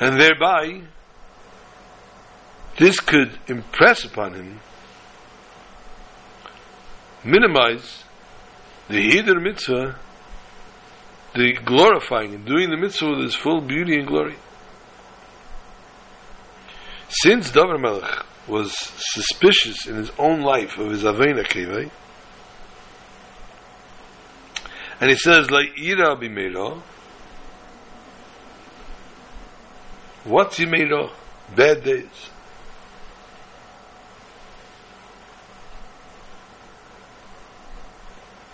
and 0.00 0.20
thereby, 0.20 0.82
this 2.78 3.00
could 3.00 3.38
impress 3.48 4.04
upon 4.04 4.34
him, 4.34 4.60
minimize 7.24 8.04
the 8.88 9.10
Hider 9.10 9.40
mitzvah, 9.40 9.96
the 11.34 11.52
glorifying 11.64 12.34
and 12.34 12.46
doing 12.46 12.70
the 12.70 12.76
mitzvah 12.76 13.10
with 13.10 13.26
its 13.26 13.34
full 13.34 13.60
beauty 13.60 13.98
and 13.98 14.06
glory. 14.06 14.36
Since 17.08 17.50
David 17.50 17.80
Melech 17.80 18.24
was 18.46 18.72
suspicious 18.96 19.86
in 19.86 19.96
his 19.96 20.10
own 20.18 20.42
life 20.42 20.78
of 20.78 20.90
his 20.90 21.02
Avena 21.02 21.44
Kevei, 21.44 21.90
and 25.00 25.10
he 25.10 25.16
says, 25.16 25.50
like 25.50 25.70
Ira 25.78 26.16
b'meira, 26.16 26.80
what's 30.24 30.58
Yimeira? 30.58 31.10
Bad 31.54 31.84
days. 31.84 32.30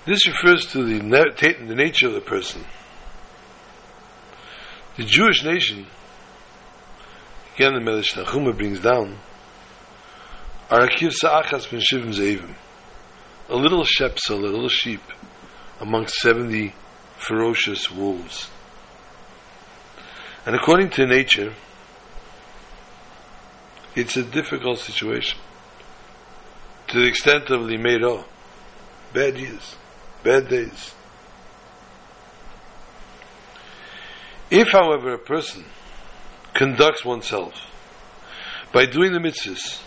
This 0.06 0.26
refers 0.26 0.66
to 0.72 0.84
the, 0.84 0.98
the 0.98 1.74
nature 1.74 2.08
of 2.08 2.14
the 2.14 2.20
person. 2.20 2.64
The 4.96 5.04
Jewish 5.04 5.42
nation, 5.42 5.86
again 7.54 7.74
the 7.74 7.80
Medrash 7.80 8.12
Tanchuma 8.12 8.56
brings 8.56 8.80
down, 8.80 9.18
are 10.70 10.82
a 10.82 10.88
kivsa 10.88 11.42
achas 11.42 11.70
ben 11.70 11.80
shivim 11.80 12.14
zeivim. 12.14 12.54
a 13.48 13.56
little 13.56 13.84
shepsel, 13.84 14.30
a 14.30 14.46
little 14.46 14.68
sheep, 14.68 15.00
amongst 15.80 16.16
70 16.16 16.74
ferocious 17.16 17.90
wolves. 17.90 18.50
And 20.46 20.54
according 20.54 20.90
to 20.90 21.06
nature, 21.06 21.54
it's 23.96 24.16
a 24.16 24.22
difficult 24.22 24.78
situation. 24.78 25.38
To 26.88 27.00
the 27.00 27.06
extent 27.06 27.50
of 27.50 27.62
limero, 27.62 28.24
bad 29.14 29.38
years, 29.38 29.76
bad 30.24 30.48
days. 30.48 30.94
If, 34.50 34.68
however, 34.72 35.14
a 35.14 35.18
person 35.18 35.64
conducts 36.54 37.04
oneself 37.04 37.54
by 38.72 38.86
doing 38.86 39.12
the 39.12 39.18
mitzvahs 39.18 39.82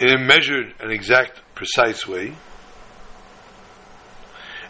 in 0.00 0.08
a 0.08 0.18
measured 0.18 0.74
and 0.80 0.90
exact, 0.90 1.40
precise 1.54 2.06
way, 2.06 2.34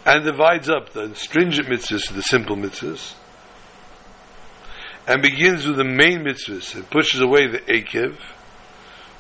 and 0.05 0.25
divides 0.25 0.69
up 0.69 0.93
the 0.93 1.15
stringent 1.15 1.69
mitzvahs 1.69 2.09
to 2.09 2.15
the 2.15 2.23
simple 2.23 2.57
mitzvahs, 2.57 3.15
and 5.07 5.23
begins 5.23 5.67
with 5.67 5.77
the 5.77 5.85
main 5.85 6.21
mitzvahs 6.21 6.75
and 6.75 6.89
pushes 6.91 7.21
away 7.21 7.47
the 7.47 7.59
akev, 7.61 8.17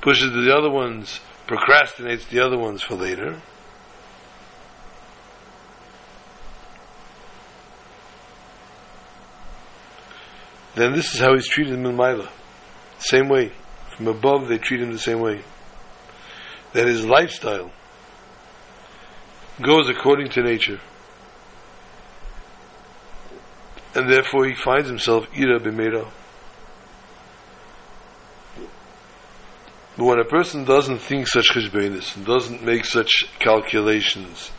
pushes 0.00 0.32
the 0.32 0.54
other 0.54 0.70
ones, 0.70 1.20
procrastinates 1.46 2.28
the 2.28 2.40
other 2.40 2.58
ones 2.58 2.82
for 2.82 2.94
later. 2.94 3.40
Then 10.74 10.92
this 10.92 11.12
is 11.14 11.20
how 11.20 11.34
he's 11.34 11.48
treated 11.48 11.74
in 11.74 11.82
Milmaila. 11.82 12.28
Same 12.98 13.28
way. 13.28 13.52
From 13.96 14.08
above, 14.08 14.48
they 14.48 14.58
treat 14.58 14.80
him 14.80 14.92
the 14.92 14.98
same 14.98 15.20
way. 15.20 15.42
That 16.72 16.86
his 16.86 17.04
lifestyle 17.04 17.70
goes 19.60 19.88
according 19.88 20.30
to 20.30 20.42
nature. 20.42 20.80
And 23.94 24.10
therefore 24.10 24.46
he 24.46 24.54
finds 24.54 24.88
himself 24.88 25.26
ira 25.36 25.60
b'meira. 25.60 26.08
But 30.02 30.08
when 30.08 30.18
a 30.18 30.24
person 30.24 30.64
doesn't 30.64 30.98
think 30.98 31.28
such 31.28 31.50
cheshbenis 31.52 32.16
and 32.16 32.26
doesn't 32.26 32.64
make 32.64 32.84
such 32.84 33.08
calculations, 33.38 34.50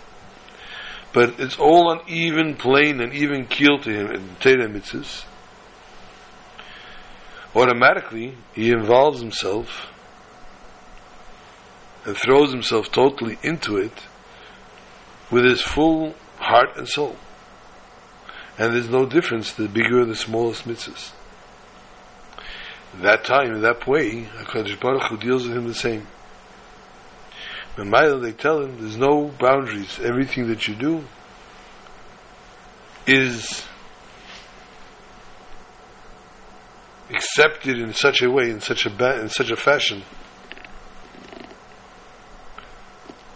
but 1.12 1.38
it's 1.38 1.60
all 1.60 1.90
on 1.90 2.00
even 2.08 2.56
plane 2.56 3.02
and 3.02 3.12
even 3.14 3.48
keel 3.48 3.78
to 3.80 3.90
him 3.92 4.10
in 4.10 4.38
Torah 4.40 4.70
mitzvahs, 4.70 5.26
automatically 7.54 8.38
he 8.54 8.72
involves 8.72 9.20
himself 9.20 9.92
and 12.06 12.16
throws 12.16 12.54
himself 12.54 12.90
totally 12.90 13.38
into 13.44 13.76
it 13.76 14.08
with 15.30 15.44
his 15.44 15.62
full 15.62 16.16
heart 16.38 16.78
and 16.78 16.88
soul. 16.88 17.18
And 18.58 18.74
there's 18.74 18.88
no 18.88 19.06
difference 19.06 19.52
the 19.52 19.68
bigger 19.68 20.04
or 20.04 20.06
the 20.06 20.16
smallest 20.16 20.64
mitzvahs. 20.66 21.12
That 23.02 23.24
time, 23.26 23.56
in 23.56 23.62
that 23.62 23.88
way, 23.88 24.24
HaKadosh 24.24 24.80
Baruch 24.80 25.04
Hu 25.04 25.18
deals 25.18 25.48
with 25.48 25.58
him 25.58 25.68
the 25.68 25.74
same. 25.74 26.08
When 27.76 27.90
they 28.22 28.32
tell 28.32 28.62
him 28.62 28.80
there's 28.80 28.98
no 28.98 29.34
boundaries. 29.40 30.00
Everything 30.00 30.48
that 30.50 30.68
you 30.68 30.76
do 30.76 31.04
is 33.08 33.66
accepted 37.10 37.80
in 37.80 37.94
such 37.94 38.22
a 38.22 38.30
way, 38.30 38.52
in 38.52 38.62
such 38.62 38.86
a 38.86 38.92
ba- 38.92 39.20
in 39.20 39.30
such 39.30 39.50
a 39.50 39.56
fashion, 39.56 40.04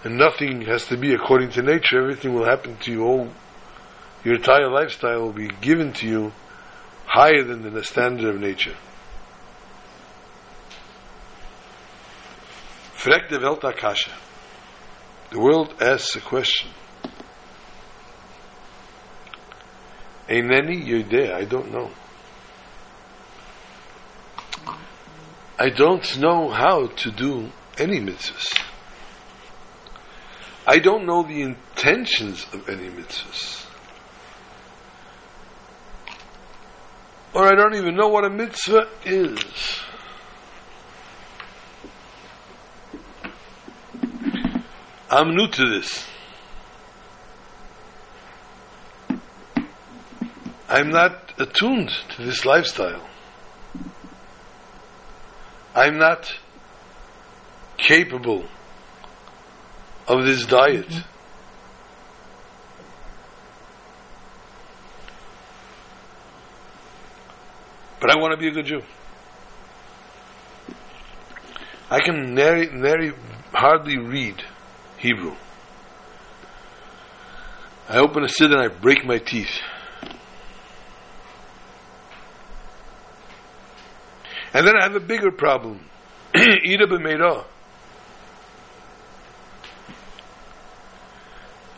and 0.04 0.18
nothing 0.18 0.62
has 0.62 0.86
to 0.88 0.98
be 0.98 1.14
according 1.14 1.50
to 1.50 1.64
nature. 1.64 2.00
Everything 2.00 2.36
will 2.36 2.46
happen 2.46 2.78
to 2.78 2.92
you. 2.92 3.04
All 3.04 3.30
your 4.24 4.36
entire 4.36 4.70
lifestyle 4.70 5.22
will 5.22 5.34
be 5.34 5.48
given 5.48 5.94
to 5.94 6.08
you 6.08 6.32
higher 7.08 7.44
than 7.44 7.74
the 7.74 7.84
standard 7.84 8.36
of 8.36 8.40
nature. 8.40 8.76
Frek 12.98 13.30
de 13.30 13.40
Welt 13.40 13.64
Akasha. 13.64 14.12
The 15.30 15.40
world 15.40 15.76
asks 15.80 16.16
a 16.16 16.20
question. 16.22 16.72
Eineni 20.28 20.84
Yodea, 20.84 21.36
I 21.36 21.46
don't 21.46 21.72
know. 21.72 21.92
I 25.60 25.70
don't 25.70 26.18
know 26.20 26.50
how 26.50 26.88
to 26.88 27.12
do 27.12 27.52
any 27.78 28.00
mitzvahs. 28.00 28.60
I 30.66 30.80
don't 30.80 31.06
know 31.06 31.22
the 31.22 31.42
intentions 31.44 32.48
of 32.52 32.68
any 32.68 32.90
mitzvahs. 32.90 33.66
Or 37.36 37.46
I 37.46 37.54
don't 37.54 37.76
even 37.76 37.96
know 37.96 38.08
what 38.08 38.26
a 38.26 38.30
mitzvah 38.32 38.88
is. 39.06 39.44
I'm 45.10 45.36
new 45.36 45.48
to 45.48 45.70
this. 45.70 46.06
I'm 50.68 50.90
not 50.90 51.34
attuned 51.40 51.90
to 51.90 52.24
this 52.26 52.46
lifestyle. 52.46 53.08
I'm 55.74 55.98
not 55.98 56.34
capable 57.78 58.46
of 60.08 60.26
this 60.26 60.46
diet. 60.46 60.88
Mm-hmm. 60.88 61.00
But 68.00 68.12
I 68.12 68.18
want 68.18 68.34
to 68.34 68.38
be 68.38 68.48
a 68.50 68.52
good 68.52 68.66
Jew. 68.66 68.82
I 71.90 72.00
can 72.02 72.36
nary, 72.36 72.70
nary 72.72 73.14
hardly 73.54 73.98
read 73.98 74.44
Hebrew. 74.98 75.36
I 77.90 77.98
open 78.00 78.24
a 78.24 78.28
siddur 78.28 78.54
and 78.54 78.62
I 78.62 78.68
break 78.68 79.06
my 79.06 79.18
teeth. 79.18 79.60
And 84.54 84.66
then 84.66 84.76
I 84.76 84.84
have 84.84 84.96
a 84.96 85.00
bigger 85.00 85.32
problem. 85.32 85.88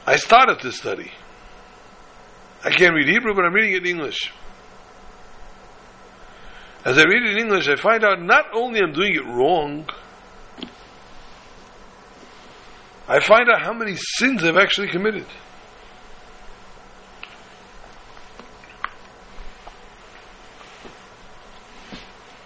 I 0.08 0.16
started 0.16 0.60
to 0.62 0.72
study. 0.72 1.12
I 2.64 2.72
can't 2.72 2.96
read 2.96 3.08
Hebrew, 3.08 3.36
but 3.36 3.46
I'm 3.46 3.54
reading 3.54 3.74
it 3.74 3.86
in 3.86 3.86
English. 3.86 4.32
As 6.84 6.98
I 6.98 7.04
read 7.04 7.24
it 7.24 7.34
in 7.34 7.38
English, 7.38 7.68
I 7.68 7.76
find 7.76 8.04
out 8.04 8.22
not 8.22 8.46
only 8.54 8.80
I'm 8.80 8.94
doing 8.94 9.14
it 9.14 9.26
wrong, 9.26 9.88
I 13.10 13.20
find 13.20 13.50
out 13.50 13.64
how 13.64 13.74
many 13.74 13.96
sins 13.96 14.44
I've 14.44 14.56
actually 14.56 14.90
committed. 14.90 15.26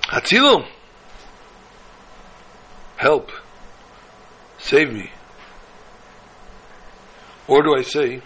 Hatzilu, 0.03 0.65
help, 2.95 3.29
save 4.57 4.93
me. 4.93 5.11
Or 7.47 7.61
do 7.61 7.75
I 7.75 7.81
say, 7.81 8.21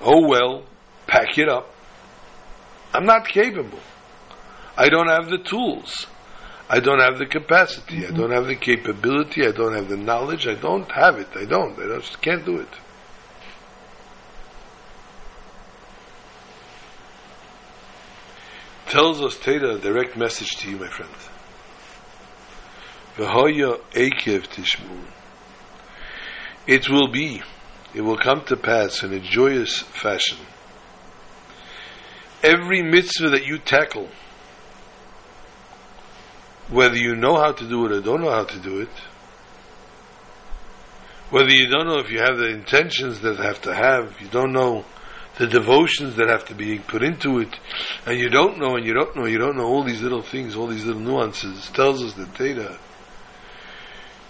oh 0.00 0.28
well, 0.28 0.62
pack 1.08 1.36
it 1.36 1.48
up. 1.48 1.74
I'm 2.94 3.06
not 3.06 3.26
capable. 3.26 3.80
I 4.76 4.88
don't 4.88 5.08
have 5.08 5.30
the 5.30 5.38
tools. 5.38 6.06
I 6.74 6.80
don't 6.80 7.00
have 7.00 7.18
the 7.18 7.26
capacity. 7.26 8.00
Mm-hmm. 8.00 8.14
I 8.14 8.16
don't 8.16 8.30
have 8.30 8.46
the 8.46 8.56
capability. 8.56 9.46
I 9.46 9.52
don't 9.52 9.74
have 9.74 9.90
the 9.90 9.96
knowledge. 9.98 10.46
I 10.48 10.54
don't 10.54 10.90
have 10.90 11.18
it. 11.18 11.28
I 11.36 11.44
don't. 11.44 11.78
I 11.78 11.98
just 11.98 12.22
can't 12.22 12.46
do 12.46 12.60
it. 12.60 12.68
Tells 18.86 19.20
us 19.20 19.36
Teda 19.36 19.76
a 19.76 19.78
direct 19.78 20.16
message 20.16 20.56
to 20.56 20.70
you, 20.70 20.78
my. 20.78 20.88
V'hoya 23.16 23.78
ekev 23.92 24.48
tishmun. 24.48 25.04
It 26.66 26.88
will 26.88 27.08
be, 27.08 27.42
it 27.94 28.00
will 28.00 28.16
come 28.16 28.46
to 28.46 28.56
pass 28.56 29.02
in 29.02 29.12
a 29.12 29.20
joyous 29.20 29.80
fashion. 29.80 30.38
Every 32.42 32.80
mitzvah 32.82 33.28
that 33.28 33.44
you 33.44 33.58
tackle, 33.58 34.08
whether 36.68 36.96
you 36.96 37.14
know 37.14 37.36
how 37.36 37.52
to 37.52 37.68
do 37.68 37.86
it 37.86 37.92
or 37.92 38.00
don't 38.00 38.22
know 38.22 38.30
how 38.30 38.44
to 38.44 38.58
do 38.58 38.80
it, 38.80 38.88
whether 41.30 41.50
you 41.50 41.66
don't 41.68 41.86
know 41.86 41.98
if 41.98 42.10
you 42.10 42.18
have 42.18 42.36
the 42.36 42.48
intentions 42.48 43.20
that 43.22 43.38
have 43.38 43.60
to 43.62 43.74
have, 43.74 44.20
you 44.20 44.28
don't 44.28 44.52
know 44.52 44.84
the 45.38 45.46
devotions 45.46 46.16
that 46.16 46.28
have 46.28 46.44
to 46.44 46.54
be 46.54 46.78
put 46.78 47.02
into 47.02 47.38
it, 47.38 47.58
and 48.04 48.18
you 48.18 48.28
don't 48.28 48.58
know, 48.58 48.76
and 48.76 48.84
you 48.84 48.92
don't 48.92 49.16
know, 49.16 49.24
you 49.24 49.38
don't 49.38 49.56
know 49.56 49.64
all 49.64 49.82
these 49.82 50.02
little 50.02 50.20
things, 50.20 50.54
all 50.54 50.66
these 50.66 50.84
little 50.84 51.00
nuances, 51.00 51.70
tells 51.70 52.02
us 52.02 52.12
that 52.14 52.34
data. 52.34 52.78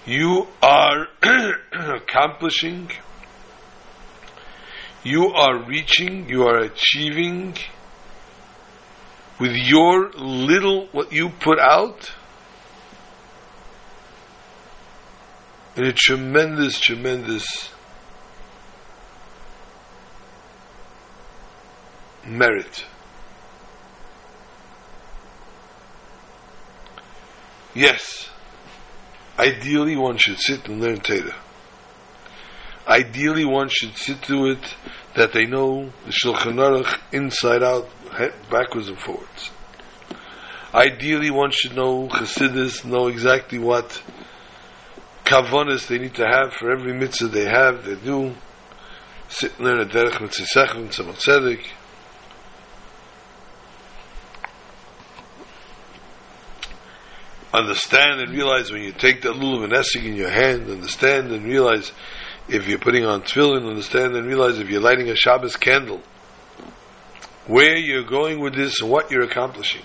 You 0.06 0.46
are 0.62 1.08
accomplishing, 1.72 2.90
you 5.02 5.26
are 5.26 5.64
reaching, 5.64 6.28
you 6.28 6.44
are 6.44 6.58
achieving 6.58 7.56
with 9.40 9.56
your 9.56 10.12
little, 10.12 10.86
what 10.92 11.12
you 11.12 11.30
put 11.30 11.58
out, 11.58 12.12
in 15.76 15.84
a 15.84 15.92
tremendous, 15.92 16.78
tremendous 16.78 17.70
merit. 22.26 22.84
Yes, 27.74 28.28
ideally 29.38 29.96
one 29.96 30.18
should 30.18 30.38
sit 30.38 30.68
and 30.68 30.80
learn 30.80 31.00
Torah. 31.00 31.34
Ideally 32.86 33.46
one 33.46 33.68
should 33.70 33.96
sit 33.96 34.22
to 34.22 34.50
it 34.50 34.74
that 35.14 35.32
they 35.32 35.46
know 35.46 35.90
the 36.04 36.10
Shulchan 36.12 36.56
Aruch 36.56 36.98
inside 37.12 37.62
out, 37.62 37.88
backwards 38.50 38.88
and 38.88 38.98
forwards. 38.98 39.50
Ideally 40.74 41.30
one 41.30 41.50
should 41.50 41.74
know 41.76 42.08
Chassidus, 42.08 42.84
know 42.84 43.06
exactly 43.06 43.58
what 43.58 44.02
kavanas 45.24 45.86
they 45.88 45.98
need 45.98 46.14
to 46.14 46.26
have 46.26 46.52
for 46.54 46.70
every 46.70 46.92
mitzvah 46.92 47.28
they 47.28 47.44
have, 47.44 47.84
they 47.84 47.96
do. 47.96 48.34
Sit 49.28 49.56
and 49.58 49.66
learn 49.66 49.80
a 49.80 49.86
Derech 49.86 50.12
Mitzvosecha, 50.12 50.88
tzemach 50.88 51.16
tzedek. 51.16 51.64
understand 57.52 58.20
and 58.20 58.32
realize 58.32 58.72
when 58.72 58.82
you 58.82 58.92
take 58.92 59.22
that 59.22 59.34
little 59.34 59.62
of 59.62 59.70
an 59.70 59.84
in 59.96 60.14
your 60.14 60.30
hand, 60.30 60.70
understand 60.70 61.30
and 61.30 61.44
realize 61.44 61.92
if 62.48 62.66
you're 62.66 62.78
putting 62.78 63.04
on 63.04 63.22
tefillin, 63.22 63.68
understand 63.68 64.16
and 64.16 64.26
realize 64.26 64.58
if 64.58 64.68
you're 64.68 64.80
lighting 64.80 65.08
a 65.10 65.16
Shabbos 65.16 65.56
candle, 65.56 66.00
where 67.46 67.76
you're 67.76 68.04
going 68.04 68.40
with 68.40 68.54
this 68.54 68.80
and 68.80 68.90
what 68.90 69.10
you're 69.10 69.22
accomplishing. 69.22 69.82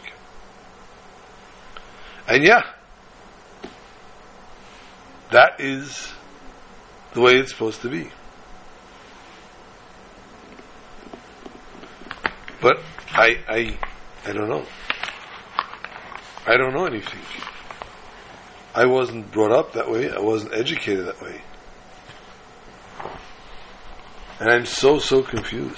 And 2.28 2.43
yeah, 2.43 2.63
that 5.32 5.60
is 5.60 6.12
the 7.13 7.22
way 7.22 7.38
it's 7.38 7.52
supposed 7.52 7.82
to 7.82 7.90
be. 7.90 8.10
But 12.62 12.82
I, 13.12 13.38
I, 13.48 13.78
I 14.26 14.34
don't 14.34 14.50
know. 14.50 14.66
I 16.46 16.58
don't 16.58 16.74
know 16.74 16.86
anything. 16.86 17.20
I 18.74 18.86
wasn't 18.86 19.32
brought 19.32 19.52
up 19.52 19.74
that 19.74 19.90
way. 19.90 20.12
I 20.12 20.20
wasn't 20.20 20.54
educated 20.54 21.08
that 21.08 21.22
way. 21.22 21.42
And 24.40 24.50
I'm 24.50 24.66
so, 24.66 25.00
so 25.00 25.24
confused. 25.24 25.78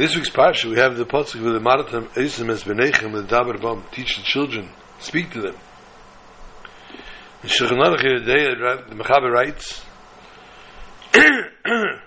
In 0.00 0.06
this 0.06 0.16
week's 0.16 0.30
parsha, 0.30 0.64
we 0.64 0.78
have 0.78 0.96
the 0.96 1.04
pasuk 1.04 1.42
with 1.42 1.52
the 1.52 1.60
maratam 1.60 2.08
esim 2.14 2.48
es 2.48 2.64
benechem 2.64 3.12
the 3.12 3.22
daber 3.22 3.60
bam 3.60 3.84
teach 3.92 4.16
the 4.16 4.22
children, 4.22 4.70
speak 4.98 5.30
to 5.30 5.42
them. 5.42 5.54
In 7.42 7.50
Shulchan 7.50 7.76
Aruch 7.76 8.24
the 8.88 8.94
Mechaber 8.94 9.30
writes, 9.30 9.84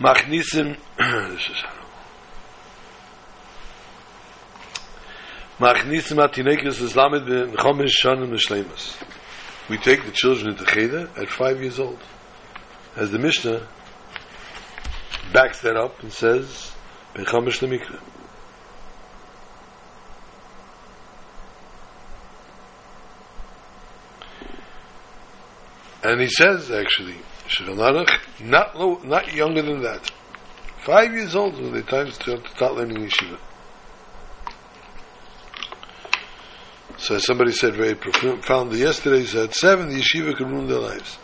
Machnisim, 0.00 0.76
this 0.98 1.48
is 1.48 1.62
Machnisim 5.60 6.28
atinekes 6.28 6.80
is 6.80 6.96
lamed 6.96 7.24
b'chomish 7.28 8.02
shanim 8.02 8.30
b'shleimus. 8.32 9.00
We 9.70 9.78
take 9.78 10.04
the 10.04 10.10
children 10.10 10.48
into 10.48 10.64
Cheder 10.64 11.08
at 11.16 11.28
five 11.28 11.62
years 11.62 11.78
old. 11.78 12.00
As 12.96 13.12
the 13.12 13.20
Mishnah 13.20 13.68
backs 15.36 15.60
that 15.60 15.76
up 15.76 16.02
and 16.02 16.10
says, 16.10 16.72
b'chomish 17.14 17.60
lemikra. 17.60 18.00
And 26.02 26.22
he 26.22 26.28
says, 26.28 26.70
actually, 26.70 27.16
not, 28.40 28.78
low, 28.78 28.94
not 29.04 29.34
younger 29.34 29.60
than 29.60 29.82
that. 29.82 30.10
Five 30.78 31.12
years 31.12 31.36
old 31.36 31.60
when 31.60 31.74
they 31.74 31.82
time 31.82 32.06
to 32.06 32.40
start 32.54 32.74
learning 32.74 33.06
yeshiva. 33.06 33.38
So 36.96 37.18
somebody 37.18 37.52
said 37.52 37.74
very 37.74 37.94
profoundly 37.94 38.78
yesterday, 38.78 39.20
he 39.20 39.26
said, 39.26 39.52
seven, 39.52 39.90
the 39.90 40.00
yeshiva 40.00 40.34
could 40.34 40.48
ruin 40.48 40.66
their 40.66 40.78
lives. 40.78 41.18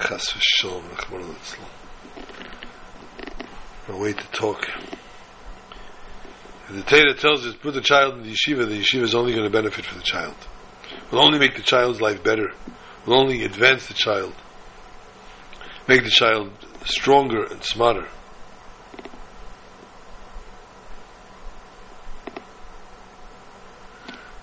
Chas 0.00 0.32
v'sholom, 0.34 1.77
A 3.88 3.96
way 3.96 4.12
to 4.12 4.30
talk. 4.32 4.68
If 6.68 6.76
the 6.76 6.82
Torah 6.82 7.14
tells 7.14 7.46
us, 7.46 7.54
put 7.54 7.72
the 7.72 7.80
child 7.80 8.16
in 8.16 8.22
the 8.24 8.32
yeshiva, 8.32 8.68
the 8.68 8.78
yeshiva 8.80 9.02
is 9.02 9.14
only 9.14 9.32
going 9.32 9.44
to 9.44 9.50
benefit 9.50 9.86
for 9.86 9.94
the 9.94 10.02
child. 10.02 10.34
Will 11.10 11.20
only 11.20 11.38
make 11.38 11.56
the 11.56 11.62
child's 11.62 11.98
life 11.98 12.22
better. 12.22 12.52
Will 13.06 13.18
only 13.18 13.44
advance 13.44 13.86
the 13.86 13.94
child. 13.94 14.34
Make 15.88 16.04
the 16.04 16.10
child 16.10 16.50
stronger 16.84 17.44
and 17.44 17.64
smarter. 17.64 18.08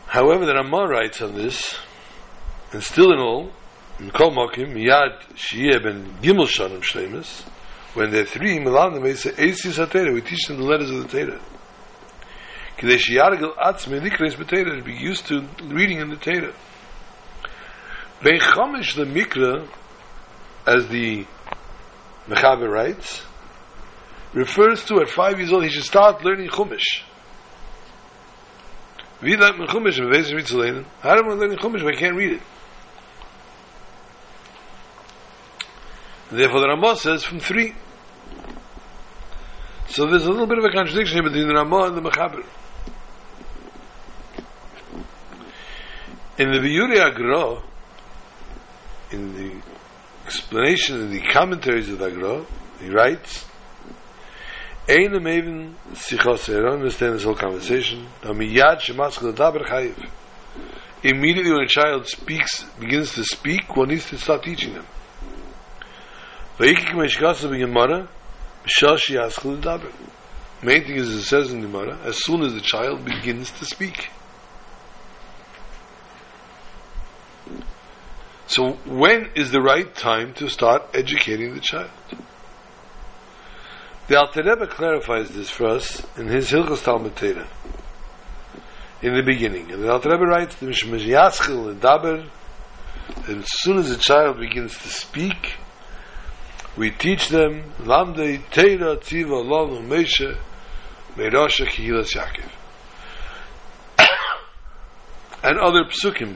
However, 0.07 0.45
the 0.45 0.55
Ramah 0.55 0.87
writes 0.87 1.21
on 1.21 1.35
this, 1.35 1.77
and 2.71 2.81
still 2.81 3.11
in 3.11 3.19
all, 3.19 3.51
in 3.99 4.09
Kol 4.09 4.31
Mokim, 4.31 4.73
Miyad 4.73 5.21
Shiyeh 5.35 5.83
ben 5.83 6.17
Gimel 6.21 6.47
Shanim 6.47 6.81
Shleimus, 6.81 7.43
when 7.95 8.11
they're 8.11 8.25
three, 8.25 8.59
Milan, 8.59 9.01
they 9.01 9.15
say, 9.15 9.31
Eisis 9.31 9.83
HaTeirah, 9.83 10.13
we 10.13 10.21
teach 10.21 10.47
them 10.47 10.57
the 10.57 10.63
letters 10.63 10.89
of 10.89 11.09
the 11.09 11.17
Teirah. 11.17 11.41
Kidei 12.77 12.97
Shiyargel 12.97 13.55
Atzme 13.55 14.01
Nikreis 14.01 14.35
BeTeirah, 14.35 14.77
to 14.77 14.83
be 14.83 14.93
used 14.93 15.25
to 15.27 15.47
reading 15.63 15.99
in 15.99 16.09
the 16.09 16.17
Teirah. 16.17 16.53
Bein 18.21 18.39
Chomish 18.39 18.95
the 18.95 19.05
Mikra, 19.05 19.67
as 20.67 20.87
the 20.89 21.25
Mechaber 22.27 22.69
writes, 22.69 23.23
refers 24.33 24.83
to 24.85 24.99
at 24.99 25.09
five 25.09 25.39
years 25.39 25.53
old, 25.53 25.63
he 25.63 25.69
should 25.69 25.83
start 25.83 26.23
learning 26.23 26.49
Chumash. 26.49 27.03
Wie 29.21 29.37
lernt 29.37 29.57
man 29.57 29.67
Chumash, 29.67 29.97
wenn 29.97 30.11
wir 30.11 30.19
wissen, 30.19 30.37
wie 30.37 30.43
zu 30.43 30.57
lernen? 30.57 30.85
How 31.01 31.15
do 31.15 31.27
we 31.27 31.35
learn 31.35 31.55
Chumash, 31.57 31.81
I 31.81 31.97
can't 31.97 32.15
read 32.17 32.33
it? 32.33 32.41
And 36.29 36.39
therefore 36.39 36.59
the 36.59 36.67
Ramah 36.67 36.97
says 36.97 37.23
from 37.23 37.39
three. 37.39 37.73
So 39.95 40.05
there's 40.07 40.25
a 40.25 40.29
little 40.29 40.45
bit 40.45 40.57
of 40.57 40.65
a 40.65 40.71
contradiction 40.71 41.15
here 41.15 41.23
between 41.23 41.47
the 41.47 41.53
Ramah 41.53 41.83
and 41.83 41.95
the 41.95 42.01
Mechaber. 42.01 42.45
In 46.37 46.51
the 46.51 46.59
Biyuri 46.59 46.97
Agra, 46.97 47.63
in 49.11 49.33
the 49.37 49.61
explanation, 50.25 50.99
in 50.99 51.11
the 51.11 51.21
commentaries 51.31 51.87
of 51.87 51.99
the 51.99 52.07
Agra, 52.07 52.45
he 52.81 52.89
writes, 52.89 53.45
Einem 54.89 55.29
even 55.29 55.75
sichos, 55.93 56.53
I 56.53 56.61
don't 56.61 56.73
understand 56.73 57.15
this 57.15 57.23
whole 57.23 57.35
conversation. 57.35 58.05
Amiyad 58.21 58.81
shemaskal 58.81 59.33
daber 59.33 59.65
chayiv. 59.65 60.09
Immediately 61.03 61.53
when 61.53 61.61
a 61.61 61.67
child 61.69 62.05
speaks, 62.05 62.65
begins 62.81 63.13
to 63.13 63.23
speak, 63.23 63.73
one 63.77 63.87
needs 63.87 64.09
to 64.09 64.17
start 64.17 64.43
teaching 64.43 64.73
them. 64.73 64.85
B'shal 68.65 68.97
shiyaskal 68.97 69.61
daber. 69.61 69.91
Main 70.61 70.83
thing 70.83 70.95
is, 70.95 71.13
it 71.13 71.23
says 71.23 71.51
in 71.51 71.61
the 71.61 71.67
Gemara, 71.67 71.97
as 72.03 72.23
soon 72.23 72.41
as 72.41 72.53
the 72.53 72.61
child 72.61 73.05
begins 73.05 73.51
to 73.51 73.65
speak. 73.65 74.09
So 78.47 78.73
when 78.85 79.31
is 79.35 79.51
the 79.51 79.61
right 79.61 79.93
time 79.95 80.33
to 80.35 80.49
start 80.49 80.83
educating 80.93 81.53
the 81.53 81.59
child? 81.59 81.89
The 84.07 84.19
Alter 84.19 84.43
Rebbe 84.43 84.67
clarifies 84.67 85.29
this 85.29 85.49
for 85.49 85.65
us 85.67 86.05
in 86.15 86.27
his 86.27 86.51
Hilchos 86.51 86.83
Talmud 86.83 87.15
Torah 87.15 87.47
in 89.01 89.15
the 89.15 89.23
beginning. 89.23 89.71
And 89.71 89.83
the 89.83 89.91
Alter 89.91 90.11
Rebbe 90.11 90.25
writes, 90.25 90.55
the 90.55 90.67
Mishmash 90.67 91.05
Yaschil 91.05 91.75
Daber, 91.79 92.29
as 93.27 93.45
soon 93.61 93.77
as 93.77 93.89
the 93.89 93.97
child 93.97 94.39
begins 94.39 94.77
to 94.77 94.89
speak, 94.89 95.55
we 96.77 96.91
teach 96.91 97.29
them, 97.29 97.71
Lamdei 97.79 98.39
Teira 98.51 98.97
Tziva 98.97 99.43
Lanu 99.43 99.81
Meshe 99.87 100.37
Meirosha 101.15 101.65
Kihilas 101.67 102.13
Yaakov. 102.13 102.51
and 105.43 105.59
other 105.59 105.85
psukim 105.85 106.35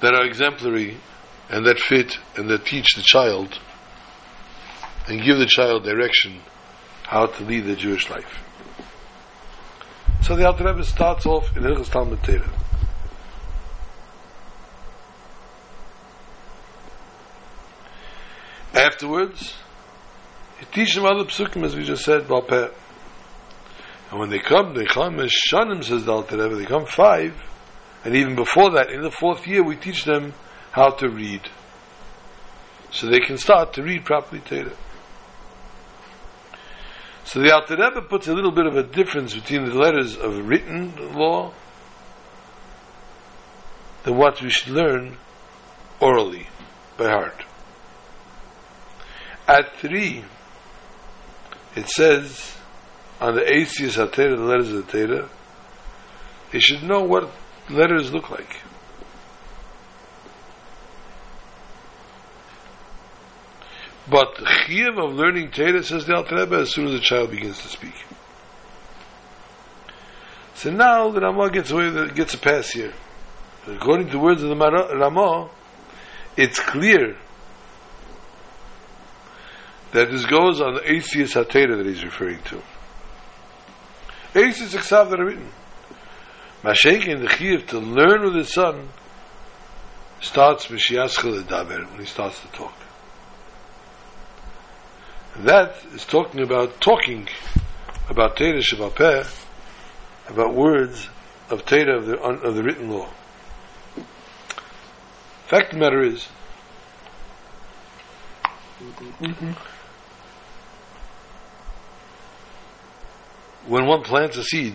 that 0.00 0.14
are 0.14 0.24
exemplary 0.24 0.96
and 1.50 1.66
that 1.66 1.78
fit 1.78 2.18
and 2.36 2.48
that 2.48 2.64
teach 2.64 2.94
the 2.94 3.02
child 3.02 3.58
and 5.06 5.22
give 5.22 5.38
the 5.38 5.46
child 5.46 5.84
direction 5.84 6.40
how 7.02 7.26
to 7.26 7.44
lead 7.44 7.64
the 7.66 7.76
Jewish 7.76 8.08
life. 8.08 8.42
So 10.22 10.36
the 10.36 10.46
Alter 10.46 10.64
Rebbe 10.64 10.84
starts 10.84 11.26
off 11.26 11.56
in 11.56 11.64
Hilchas 11.64 11.90
Talmud 11.90 12.22
Torah. 12.22 12.50
Afterwards, 18.74 19.56
he 20.58 20.66
teaches 20.66 20.94
them 20.94 21.06
other 21.06 21.24
psukim, 21.24 21.64
as 21.64 21.74
we 21.74 21.84
just 21.84 22.04
said, 22.04 22.22
Balpeh. 22.22 22.72
And 24.10 24.18
when 24.18 24.30
they 24.30 24.38
come, 24.38 24.74
they 24.74 24.84
come 24.84 25.20
as 25.20 25.32
Shanim, 25.50 25.84
says 25.84 26.04
the 26.04 26.12
Alter 26.12 26.36
Rebbe, 26.36 26.56
they 26.56 26.66
come 26.66 26.86
five, 26.86 27.34
and 28.04 28.14
even 28.16 28.34
before 28.34 28.70
that, 28.72 28.90
in 28.90 29.02
the 29.02 29.10
fourth 29.10 29.46
year, 29.46 29.62
we 29.62 29.76
teach 29.76 30.04
them 30.04 30.34
how 30.72 30.90
to 30.90 31.08
read. 31.08 31.42
So 32.90 33.06
they 33.06 33.20
can 33.20 33.38
start 33.38 33.72
to 33.74 33.82
read 33.82 34.04
properly. 34.04 34.42
So 37.24 37.40
the 37.40 37.54
Alter 37.54 37.76
Rebbe 37.76 38.02
puts 38.02 38.26
a 38.26 38.34
little 38.34 38.50
bit 38.50 38.66
of 38.66 38.76
a 38.76 38.82
difference 38.82 39.34
between 39.34 39.64
the 39.66 39.74
letters 39.74 40.16
of 40.16 40.48
written 40.48 41.14
law 41.14 41.52
than 44.02 44.16
what 44.16 44.42
we 44.42 44.50
should 44.50 44.72
learn 44.72 45.16
orally, 46.00 46.48
by 46.96 47.10
heart. 47.10 47.44
At 49.50 49.74
three, 49.78 50.24
it 51.74 51.88
says 51.88 52.56
on 53.20 53.34
the 53.34 53.52
Asius 53.52 53.96
HaTera, 53.96 54.36
the 54.36 54.44
letters 54.44 54.72
of 54.72 54.86
the 54.86 54.92
Torah, 54.92 55.28
they 56.52 56.60
should 56.60 56.84
know 56.84 57.02
what 57.02 57.28
letters 57.68 58.12
look 58.12 58.30
like. 58.30 58.60
But 64.08 64.36
chiyuv 64.36 65.04
of 65.04 65.14
learning 65.14 65.50
Torah 65.50 65.82
says 65.82 66.06
the 66.06 66.14
Alter 66.14 66.54
as 66.54 66.70
soon 66.70 66.86
as 66.86 66.92
the 66.92 67.00
child 67.00 67.32
begins 67.32 67.60
to 67.62 67.68
speak. 67.68 67.94
So 70.54 70.70
now 70.70 71.10
the 71.10 71.22
Ramah 71.22 71.50
gets 71.50 71.72
away, 71.72 72.08
gets 72.10 72.34
a 72.34 72.38
pass 72.38 72.70
here. 72.70 72.92
According 73.66 74.06
to 74.06 74.12
the 74.12 74.18
words 74.20 74.44
of 74.44 74.48
the 74.48 74.54
Ramah, 74.54 75.50
it's 76.36 76.60
clear 76.60 77.16
that 79.92 80.10
this 80.10 80.24
goes 80.26 80.60
on 80.60 80.74
the 80.74 80.92
Asius 80.92 81.34
HaTorah 81.34 81.78
that 81.78 81.86
he's 81.86 82.04
referring 82.04 82.42
to. 82.44 82.62
Asius 84.34 84.74
Aksav 84.74 85.10
that 85.10 85.20
are 85.20 85.26
written. 85.26 85.48
Mashiach 86.62 87.20
the 87.20 87.26
Chiyuv 87.26 87.66
to 87.68 87.78
learn 87.78 88.22
with 88.22 88.34
his 88.34 88.52
son 88.52 88.88
starts 90.20 90.66
Mishiaschel 90.66 91.42
Daber 91.42 91.90
when 91.90 92.00
he 92.00 92.06
starts 92.06 92.40
to 92.40 92.48
talk. 92.48 92.74
And 95.34 95.48
That 95.48 95.76
is 95.94 96.04
talking 96.04 96.42
about 96.42 96.80
talking 96.80 97.28
about 98.08 98.36
Torah 98.36 98.58
Shabbat 98.58 99.46
about 100.28 100.54
words 100.54 101.08
of 101.48 101.64
Torah 101.64 101.96
of 101.96 102.06
the, 102.06 102.18
of 102.18 102.54
the 102.54 102.62
written 102.62 102.90
law. 102.90 103.08
Fact 105.46 105.72
of 105.72 105.78
the 105.78 105.84
matter 105.84 106.02
is, 106.02 106.28
mm-hmm. 108.80 109.52
When 113.70 113.86
one 113.86 114.02
plants 114.02 114.36
a 114.36 114.42
seed, 114.42 114.74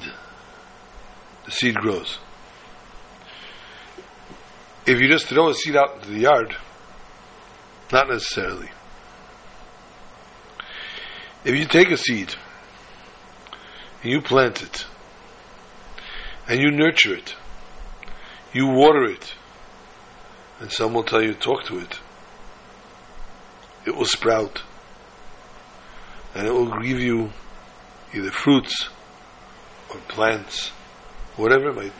the 1.43 1.51
seed 1.51 1.75
grows. 1.75 2.17
If 4.85 5.01
you 5.01 5.09
just 5.09 5.25
throw 5.25 5.49
a 5.49 5.53
seed 5.53 5.75
out 5.75 5.95
into 5.95 6.11
the 6.11 6.19
yard, 6.19 6.55
not 7.91 8.07
necessarily. 8.07 8.69
If 11.43 11.55
you 11.55 11.65
take 11.65 11.91
a 11.91 11.97
seed 11.97 12.35
and 14.01 14.13
you 14.13 14.21
plant 14.21 14.63
it 14.63 14.85
and 16.47 16.61
you 16.61 16.71
nurture 16.71 17.15
it, 17.15 17.35
you 18.53 18.67
water 18.67 19.03
it, 19.03 19.33
and 20.61 20.71
some 20.71 20.93
will 20.93 21.03
tell 21.03 21.21
you 21.21 21.33
talk 21.33 21.65
to 21.65 21.79
it, 21.79 21.99
it 23.85 23.93
will 23.93 24.05
sprout 24.05 24.61
and 26.33 26.47
it 26.47 26.53
will 26.53 26.79
give 26.79 27.01
you 27.01 27.31
either 28.13 28.31
fruits 28.31 28.89
or 29.89 29.99
plants, 30.07 30.69
whatever 31.35 31.73
might, 31.73 31.93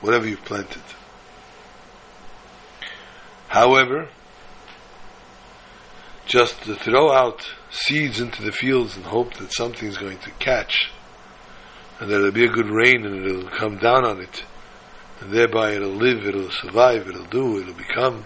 whatever 0.00 0.26
you've 0.26 0.44
planted. 0.44 0.82
However, 3.48 4.10
just 6.26 6.62
to 6.62 6.74
throw 6.74 7.10
out 7.10 7.48
seeds 7.70 8.20
into 8.20 8.42
the 8.42 8.52
fields 8.52 8.96
and 8.96 9.06
hope 9.06 9.34
that 9.34 9.52
something's 9.52 9.96
going 9.96 10.18
to 10.18 10.30
catch 10.32 10.90
and 11.98 12.10
that 12.10 12.18
there'll 12.18 12.30
be 12.30 12.44
a 12.44 12.48
good 12.48 12.70
rain 12.70 13.04
and 13.04 13.24
it'll 13.24 13.50
come 13.50 13.78
down 13.78 14.04
on 14.04 14.20
it 14.20 14.44
and 15.20 15.32
thereby 15.32 15.72
it'll 15.72 15.88
live, 15.88 16.26
it'll 16.26 16.50
survive, 16.50 17.08
it'll 17.08 17.24
do, 17.24 17.60
it'll 17.60 17.74
become. 17.74 18.24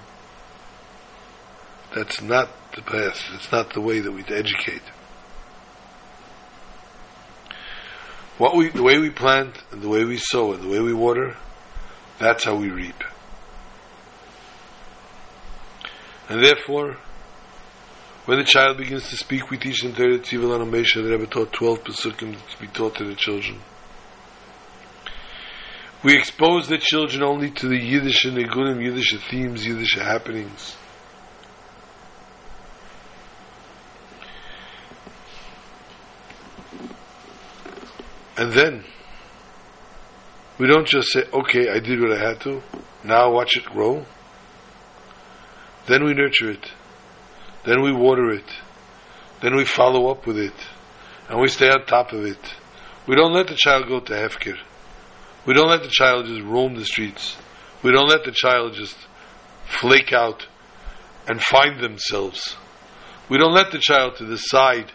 That's 1.94 2.20
not 2.20 2.50
the 2.74 2.82
path. 2.82 3.20
It's 3.34 3.50
not 3.52 3.72
the 3.72 3.80
way 3.80 4.00
that 4.00 4.12
we 4.12 4.22
educate. 4.24 4.82
What 8.43 8.57
we, 8.57 8.70
the 8.70 8.82
way 8.82 8.99
we 8.99 9.11
plant 9.11 9.62
and 9.70 9.80
the 9.80 9.88
way 9.88 10.03
we 10.05 10.16
sow 10.16 10.53
and 10.53 10.64
the 10.64 10.68
way 10.68 10.80
we 10.80 10.93
water, 10.93 11.36
that's 12.18 12.43
how 12.43 12.57
we 12.57 12.70
reap. 12.70 13.05
And 16.28 16.45
therefore, 16.45 16.97
when 18.24 18.38
the 18.38 18.45
child 18.45 18.78
begins 18.78 19.09
to 19.11 19.16
speak, 19.16 19.49
we 19.49 19.59
teach 19.59 19.82
them 19.82 19.95
Torah 19.95 20.18
Tzivel 20.18 20.61
on 20.61 20.68
Mesha. 20.72 21.05
The 21.05 21.11
Rebbe 21.11 21.28
taught 21.28 21.53
12 21.53 21.84
Pesukim 21.84 22.32
to 22.32 22.61
be 22.61 22.66
taught 22.66 22.97
to 22.97 23.05
the 23.05 23.14
children. 23.14 23.61
We 26.03 26.18
expose 26.18 26.66
the 26.66 26.78
children 26.78 27.22
only 27.22 27.53
to 27.53 27.68
the 27.68 27.78
Yiddish 27.78 28.24
and 28.24 28.36
Negunim, 28.36 28.82
Yiddish 28.82 29.14
themes, 29.30 29.64
Yiddish 29.64 29.95
happenings. 29.95 30.76
And 38.36 38.52
then, 38.52 38.84
we 40.58 40.66
don't 40.66 40.86
just 40.86 41.12
say, 41.12 41.24
okay, 41.32 41.68
I 41.68 41.80
did 41.80 42.00
what 42.00 42.12
I 42.12 42.28
had 42.28 42.40
to, 42.42 42.62
now 43.04 43.32
watch 43.32 43.56
it 43.56 43.64
grow. 43.64 44.06
Then 45.86 46.04
we 46.04 46.14
nurture 46.14 46.50
it. 46.50 46.70
Then 47.64 47.82
we 47.82 47.92
water 47.92 48.30
it. 48.30 48.50
Then 49.40 49.56
we 49.56 49.64
follow 49.64 50.08
up 50.08 50.26
with 50.26 50.38
it. 50.38 50.54
And 51.28 51.40
we 51.40 51.48
stay 51.48 51.68
on 51.68 51.84
top 51.86 52.12
of 52.12 52.24
it. 52.24 52.54
We 53.06 53.16
don't 53.16 53.32
let 53.32 53.48
the 53.48 53.56
child 53.56 53.88
go 53.88 54.00
to 54.00 54.12
Hefker. 54.12 54.56
We 55.44 55.54
don't 55.54 55.68
let 55.68 55.82
the 55.82 55.90
child 55.90 56.26
just 56.26 56.42
roam 56.42 56.76
the 56.76 56.84
streets. 56.84 57.36
We 57.82 57.90
don't 57.90 58.08
let 58.08 58.24
the 58.24 58.32
child 58.32 58.74
just 58.74 58.96
flake 59.66 60.12
out 60.12 60.46
and 61.28 61.42
find 61.42 61.80
themselves. 61.80 62.56
We 63.28 63.38
don't 63.38 63.54
let 63.54 63.72
the 63.72 63.80
child 63.80 64.16
to 64.16 64.26
decide 64.26 64.92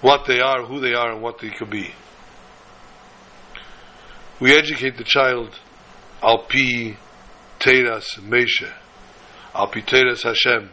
what 0.00 0.26
they 0.26 0.40
are, 0.40 0.64
who 0.64 0.80
they 0.80 0.94
are, 0.94 1.12
and 1.12 1.22
what 1.22 1.38
they 1.40 1.50
could 1.50 1.70
be. 1.70 1.92
We 4.40 4.52
educate 4.52 4.96
the 4.96 5.04
child 5.04 5.60
al 6.20 6.38
pi 6.38 6.96
teras 7.60 8.18
Mesha, 8.18 8.72
al 9.54 9.68
pi 9.68 9.80
teras 9.80 10.24
Hashem, 10.24 10.70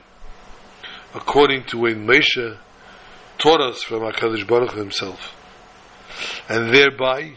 according 1.14 1.66
to 1.66 1.78
when 1.78 2.08
Mesha 2.08 2.58
taught 3.38 3.62
us 3.62 3.84
from 3.84 4.00
Hakadosh 4.00 4.48
Baruch 4.48 4.74
himself, 4.74 5.36
and 6.50 6.74
thereby, 6.74 7.34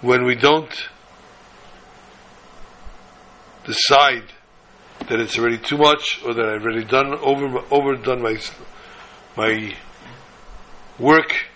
when 0.00 0.24
we 0.24 0.34
don't 0.34 0.88
decide 3.64 4.24
that 5.08 5.20
it's 5.20 5.38
already 5.38 5.58
too 5.58 5.78
much 5.78 6.20
or 6.24 6.34
that 6.34 6.46
I've 6.46 6.62
already 6.62 6.84
done 6.84 7.14
over 7.14 7.64
overdone 7.70 8.22
my 8.22 8.38
my 9.36 9.76
work, 10.98 11.46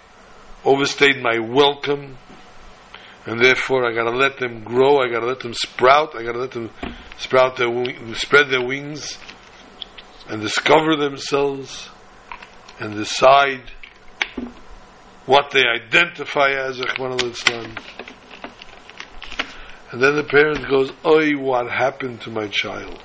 overstayed 0.65 1.21
my 1.21 1.41
welcome, 1.41 2.17
and 3.27 3.41
therefore 3.41 3.87
I 3.87 3.95
gotta 3.95 4.16
let 4.16 4.39
them 4.39 4.62
grow. 4.62 4.99
I 4.99 5.09
gotta 5.09 5.27
let 5.27 5.41
them 5.41 5.55
sprout. 5.55 6.14
I 6.14 6.22
gotta 6.22 6.39
let 6.39 6.53
them 6.53 6.70
sprout 7.18 7.57
their 7.57 7.68
spread 8.14 8.51
their 8.51 8.64
wings, 8.64 9.18
and 10.29 10.41
discover 10.43 10.97
themselves, 10.97 11.89
and 12.81 12.95
decide 12.95 13.70
what 15.27 15.51
they 15.51 15.64
identify 15.66 16.51
as. 16.51 16.81
And 19.93 20.03
then 20.03 20.16
the 20.16 20.25
parent 20.25 20.68
goes, 20.68 20.93
"Oi, 21.07 21.37
what 21.39 21.70
happened 21.70 22.20
to 22.22 22.31
my 22.31 22.49
child?" 22.49 23.01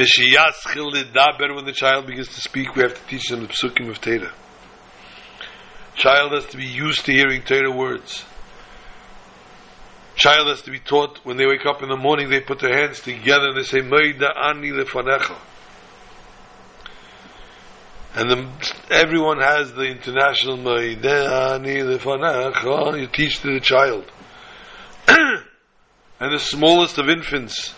When 0.00 1.66
the 1.66 1.74
child 1.74 2.06
begins 2.06 2.28
to 2.28 2.40
speak, 2.40 2.74
we 2.74 2.82
have 2.82 2.94
to 2.94 3.06
teach 3.06 3.28
them 3.28 3.40
the 3.40 3.48
psukim 3.48 3.90
of 3.90 4.00
Torah. 4.00 4.32
Child 5.94 6.32
has 6.32 6.46
to 6.46 6.56
be 6.56 6.64
used 6.64 7.04
to 7.04 7.12
hearing 7.12 7.42
Torah 7.42 7.70
words. 7.70 8.24
Child 10.16 10.48
has 10.48 10.62
to 10.62 10.70
be 10.70 10.78
taught 10.78 11.20
when 11.24 11.36
they 11.36 11.44
wake 11.44 11.66
up 11.66 11.82
in 11.82 11.90
the 11.90 11.98
morning, 11.98 12.30
they 12.30 12.40
put 12.40 12.60
their 12.60 12.74
hands 12.74 13.00
together 13.00 13.48
and 13.48 13.58
they 13.58 13.62
say, 13.62 13.80
Meida 13.80 14.30
ani 14.34 14.70
lefanecha. 14.70 15.36
And 18.14 18.30
the, 18.30 18.48
everyone 18.90 19.40
has 19.40 19.74
the 19.74 19.84
international 19.84 20.56
Meida 20.56 21.56
ani 21.56 21.76
lefanecha. 21.76 22.98
You 22.98 23.06
teach 23.06 23.40
to 23.40 23.52
the 23.52 23.60
child. 23.60 24.10
and 25.08 26.32
the 26.32 26.38
smallest 26.38 26.96
of 26.96 27.10
infants 27.10 27.74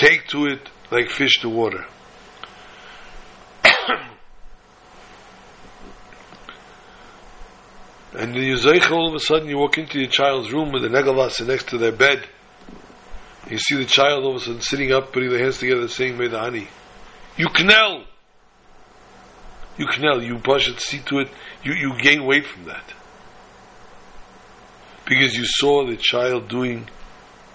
take 0.00 0.26
to 0.28 0.46
it 0.46 0.68
like 0.90 1.10
fish 1.10 1.40
to 1.40 1.48
water. 1.48 1.84
and 8.14 8.34
you 8.34 8.54
zeicha 8.54 8.90
all 8.90 9.08
of 9.08 9.14
a 9.14 9.20
sudden 9.20 9.48
you 9.48 9.58
walk 9.58 9.76
into 9.78 9.98
your 10.00 10.08
child's 10.08 10.52
room 10.52 10.72
with 10.72 10.82
the 10.82 10.88
negalas 10.88 11.46
next 11.46 11.68
to 11.68 11.78
their 11.78 11.92
bed. 11.92 12.26
You 13.50 13.58
see 13.58 13.76
the 13.76 13.84
child 13.84 14.24
all 14.24 14.36
of 14.36 14.42
a 14.42 14.44
sudden 14.44 14.60
sitting 14.62 14.90
up, 14.92 15.12
putting 15.12 15.30
their 15.30 15.42
hands 15.42 15.58
together, 15.58 15.88
saying 15.88 16.16
"Medani." 16.16 16.68
You 17.36 17.48
knell. 17.64 18.04
You 19.76 19.86
knell. 19.98 20.22
You 20.22 20.38
push 20.38 20.68
it, 20.68 20.80
see 20.80 21.00
to 21.00 21.18
it. 21.18 21.28
You 21.62 21.74
you 21.74 21.92
gain 22.00 22.24
weight 22.24 22.46
from 22.46 22.64
that 22.64 22.94
because 25.10 25.34
you 25.34 25.44
saw 25.44 25.84
the 25.84 25.96
child 25.96 26.48
doing 26.48 26.88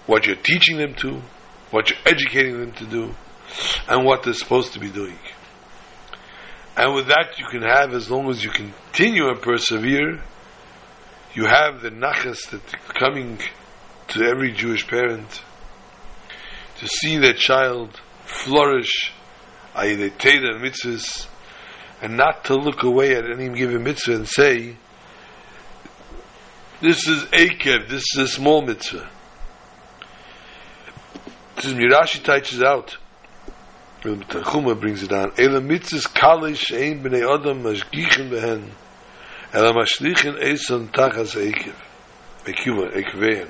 what 0.06 0.28
you're 0.28 0.36
teaching 0.36 0.78
them 0.78 0.94
to, 0.94 1.22
what 1.76 1.90
you're 1.90 2.00
educating 2.06 2.58
them 2.58 2.72
to 2.72 2.86
do, 2.86 3.14
and 3.90 4.06
what 4.06 4.24
they're 4.24 4.34
supposed 4.34 4.72
to 4.72 4.80
be 4.80 4.90
doing. 4.90 5.20
And 6.78 6.96
with 6.96 7.08
that, 7.08 7.38
you 7.38 7.46
can 7.52 7.64
have, 7.64 7.94
as 7.94 8.10
long 8.10 8.30
as 8.30 8.42
you 8.42 8.50
continue 8.50 9.28
and 9.28 9.42
persevere, 9.42 10.22
you 11.34 11.46
have 11.46 11.82
the 11.82 11.90
nachas 11.90 12.50
that 12.52 12.62
coming 12.98 13.40
to 14.08 14.24
every 14.24 14.54
Jewish 14.54 14.88
parent 14.88 15.42
to 16.78 16.88
see 16.88 17.18
their 17.18 17.34
child 17.34 18.00
flourish, 18.24 19.12
ayidei 19.76 20.18
teda 20.18 20.56
and 20.56 20.64
mitzvahs, 20.64 21.28
and 22.02 22.16
not 22.16 22.46
to 22.46 22.56
look 22.56 22.84
away 22.84 23.18
at 23.18 23.30
any 23.30 23.50
given 23.50 23.84
mitzvah 23.84 24.16
and 24.16 24.30
say, 24.30 24.78
this 26.80 27.06
is 27.06 27.24
Akev, 27.26 27.90
this 27.90 28.06
is 28.16 28.18
a 28.18 28.28
small 28.30 28.62
mitzvah. 28.62 29.10
This 31.56 31.66
is 31.66 31.74
Mirashi 31.74 32.22
teaches 32.22 32.62
out. 32.62 32.98
Chuma 34.02 34.80
brings 34.80 35.02
it 35.04 35.10
down. 35.10 35.32
Ela 35.38 35.62
mitzvahs 35.62 36.06
kalish 36.08 36.76
ein 36.76 37.02
b'nei 37.02 37.24
adam 37.24 37.64
mashgichen 37.64 38.30
behen. 38.30 38.72
Ela 39.54 39.74
mashlichen 39.74 40.38
eson 40.38 40.90
tachas 40.90 41.36
Akev. 41.36 41.76
Ekuva, 42.44 42.92
Ekevein. 42.92 43.48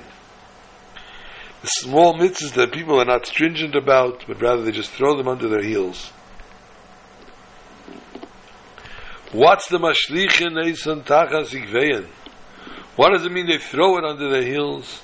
The 1.62 1.66
small 1.66 2.14
mitzvahs 2.14 2.54
that 2.54 2.72
people 2.72 3.00
are 3.00 3.04
not 3.04 3.26
stringent 3.26 3.74
about, 3.74 4.24
but 4.28 4.40
rather 4.40 4.62
they 4.62 4.70
just 4.70 4.92
throw 4.92 5.16
them 5.16 5.26
under 5.26 5.48
their 5.48 5.64
heels. 5.64 6.10
What's 9.32 9.68
the 9.68 9.78
mashlichen 9.78 10.52
eson 10.64 11.02
tachas 11.02 11.48
Ekevein? 11.48 12.06
What 12.94 13.10
does 13.10 13.26
it 13.26 13.32
mean 13.32 13.48
they 13.48 13.58
throw 13.58 13.98
it 13.98 14.04
under 14.04 14.30
their 14.30 14.44
heels? 14.44 15.02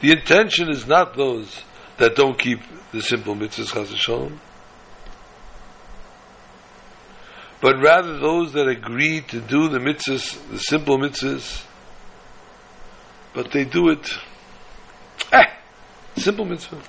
The 0.00 0.12
intention 0.12 0.68
is 0.68 0.86
not 0.86 1.16
those 1.16 1.64
that 1.98 2.14
don't 2.16 2.38
keep 2.38 2.60
the 2.92 3.02
simple 3.02 3.34
mitzvahs 3.34 3.72
chas 3.72 3.96
shalom, 3.96 4.40
but 7.60 7.78
rather 7.80 8.18
those 8.18 8.52
that 8.52 8.68
agree 8.68 9.20
to 9.20 9.40
do 9.40 9.68
the 9.68 9.78
mitzvahs, 9.78 10.38
the 10.50 10.58
simple 10.58 10.96
mitzvahs, 10.96 11.64
but 13.34 13.50
they 13.50 13.64
do 13.64 13.90
it, 13.90 14.10
eh, 15.32 15.44
simple 16.16 16.44
mitzvah. 16.44 16.80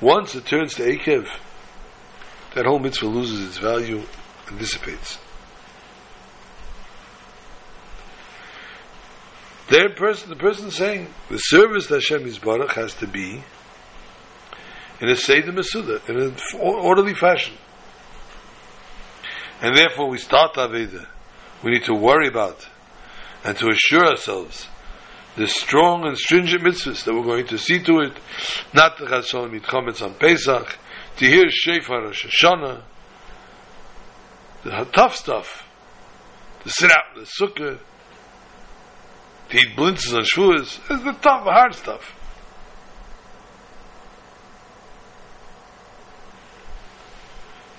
Once 0.00 0.34
it 0.34 0.44
turns 0.44 0.74
to 0.74 0.82
Akev, 0.82 1.26
that 2.54 2.66
whole 2.66 2.78
mitzvah 2.78 3.06
loses 3.06 3.48
its 3.48 3.58
value 3.58 4.02
and 4.46 4.58
dissipates. 4.58 5.18
Their 9.68 9.90
person, 9.90 10.30
the 10.30 10.36
person 10.36 10.70
saying 10.70 11.08
the 11.28 11.38
service 11.38 11.88
that 11.88 11.96
Hashem 11.96 12.24
Yisbarach 12.24 12.72
has 12.74 12.94
to 12.94 13.06
be 13.06 13.42
in 15.00 15.08
a 15.08 15.16
Seder 15.16 15.52
Masuda, 15.52 16.08
in 16.08 16.18
an 16.18 16.36
orderly 16.58 17.14
fashion. 17.14 17.54
And 19.60 19.76
therefore 19.76 20.08
we 20.08 20.18
start 20.18 20.54
Aveda. 20.54 21.06
We 21.64 21.72
need 21.72 21.84
to 21.84 21.94
worry 21.94 22.28
about 22.28 22.66
and 23.44 23.56
to 23.58 23.68
assure 23.68 24.06
ourselves 24.06 24.68
the 25.36 25.46
strong 25.46 26.06
and 26.06 26.16
stringent 26.16 26.62
mitzvahs 26.62 27.04
that 27.04 27.14
we're 27.14 27.22
going 27.22 27.46
to 27.46 27.58
see 27.58 27.78
to 27.80 28.00
it, 28.00 28.12
not 28.72 28.98
the 28.98 29.04
Chasson 29.04 29.58
Mitchametz 29.58 30.02
on 30.02 30.14
Pesach, 30.14 30.78
to 31.16 31.26
hear 31.26 31.44
Shefar 31.44 32.04
Rosh 32.04 32.26
Hashanah, 32.26 32.82
the 34.64 34.84
tough 34.92 35.14
stuff, 35.14 35.68
to 36.62 36.70
sit 36.70 36.90
out 36.90 37.14
the 37.14 37.22
sukkah, 37.22 37.78
to 39.50 39.56
eat 39.56 39.76
blintzes 39.76 40.16
on 40.16 40.24
Shavuos, 40.24 40.90
is 40.90 41.04
the 41.04 41.12
tough, 41.12 41.44
hard 41.44 41.74
stuff. 41.74 42.14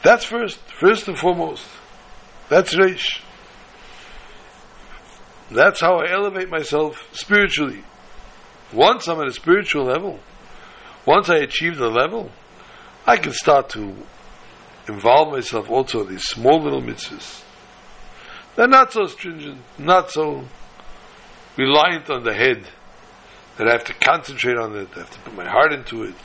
That's 0.03 0.23
first, 0.23 0.59
first 0.79 1.07
and 1.07 1.17
foremost. 1.17 1.65
That's 2.49 2.73
Reish. 2.75 3.21
That's 5.51 5.81
how 5.81 5.99
I 5.99 6.11
elevate 6.11 6.49
myself 6.49 7.07
spiritually. 7.11 7.83
Once 8.73 9.07
I'm 9.07 9.19
at 9.19 9.27
a 9.27 9.33
spiritual 9.33 9.85
level, 9.85 10.19
once 11.05 11.29
I 11.29 11.37
achieve 11.37 11.77
the 11.77 11.89
level, 11.89 12.31
I 13.05 13.17
can 13.17 13.31
start 13.31 13.69
to 13.69 13.95
involve 14.87 15.31
myself 15.31 15.69
also 15.69 16.01
in 16.01 16.09
these 16.09 16.23
small 16.23 16.61
little 16.61 16.81
mitzvahs. 16.81 17.43
They're 18.55 18.67
not 18.67 18.91
so 18.91 19.05
stringent, 19.05 19.61
not 19.77 20.11
so 20.11 20.45
reliant 21.57 22.09
on 22.09 22.23
the 22.23 22.33
head, 22.33 22.67
that 23.57 23.67
I 23.67 23.71
have 23.71 23.85
to 23.85 23.93
concentrate 23.93 24.57
on 24.57 24.75
it, 24.75 24.89
I 24.95 24.99
have 24.99 25.11
to 25.11 25.19
put 25.19 25.35
my 25.35 25.49
heart 25.49 25.73
into 25.73 26.03
it. 26.03 26.15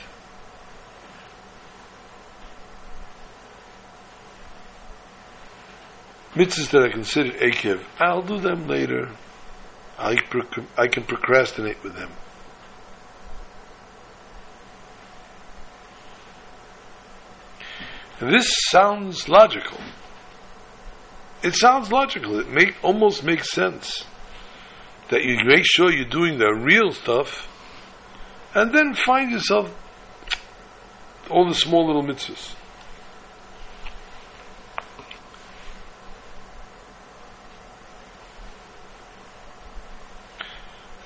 Mitzvahs 6.35 6.69
that 6.71 6.83
I 6.83 6.89
consider 6.89 7.31
Akev, 7.31 7.83
I'll 7.99 8.21
do 8.21 8.39
them 8.39 8.67
later. 8.67 9.11
I, 9.99 10.17
I 10.77 10.87
can 10.87 11.03
procrastinate 11.03 11.83
with 11.83 11.95
them. 11.95 12.09
And 18.19 18.33
this 18.33 18.51
sounds 18.69 19.27
logical. 19.27 19.79
It 21.43 21.55
sounds 21.55 21.91
logical. 21.91 22.39
It 22.39 22.49
make, 22.49 22.75
almost 22.83 23.23
makes 23.23 23.51
sense 23.51 24.05
that 25.09 25.23
you 25.23 25.37
make 25.45 25.65
sure 25.65 25.91
you're 25.91 26.05
doing 26.05 26.37
the 26.37 26.53
real 26.53 26.91
stuff 26.91 27.47
and 28.55 28.73
then 28.73 28.93
find 28.93 29.31
yourself 29.31 29.73
all 31.29 31.47
the 31.47 31.55
small 31.55 31.87
little 31.87 32.03
mitzvahs. 32.03 32.55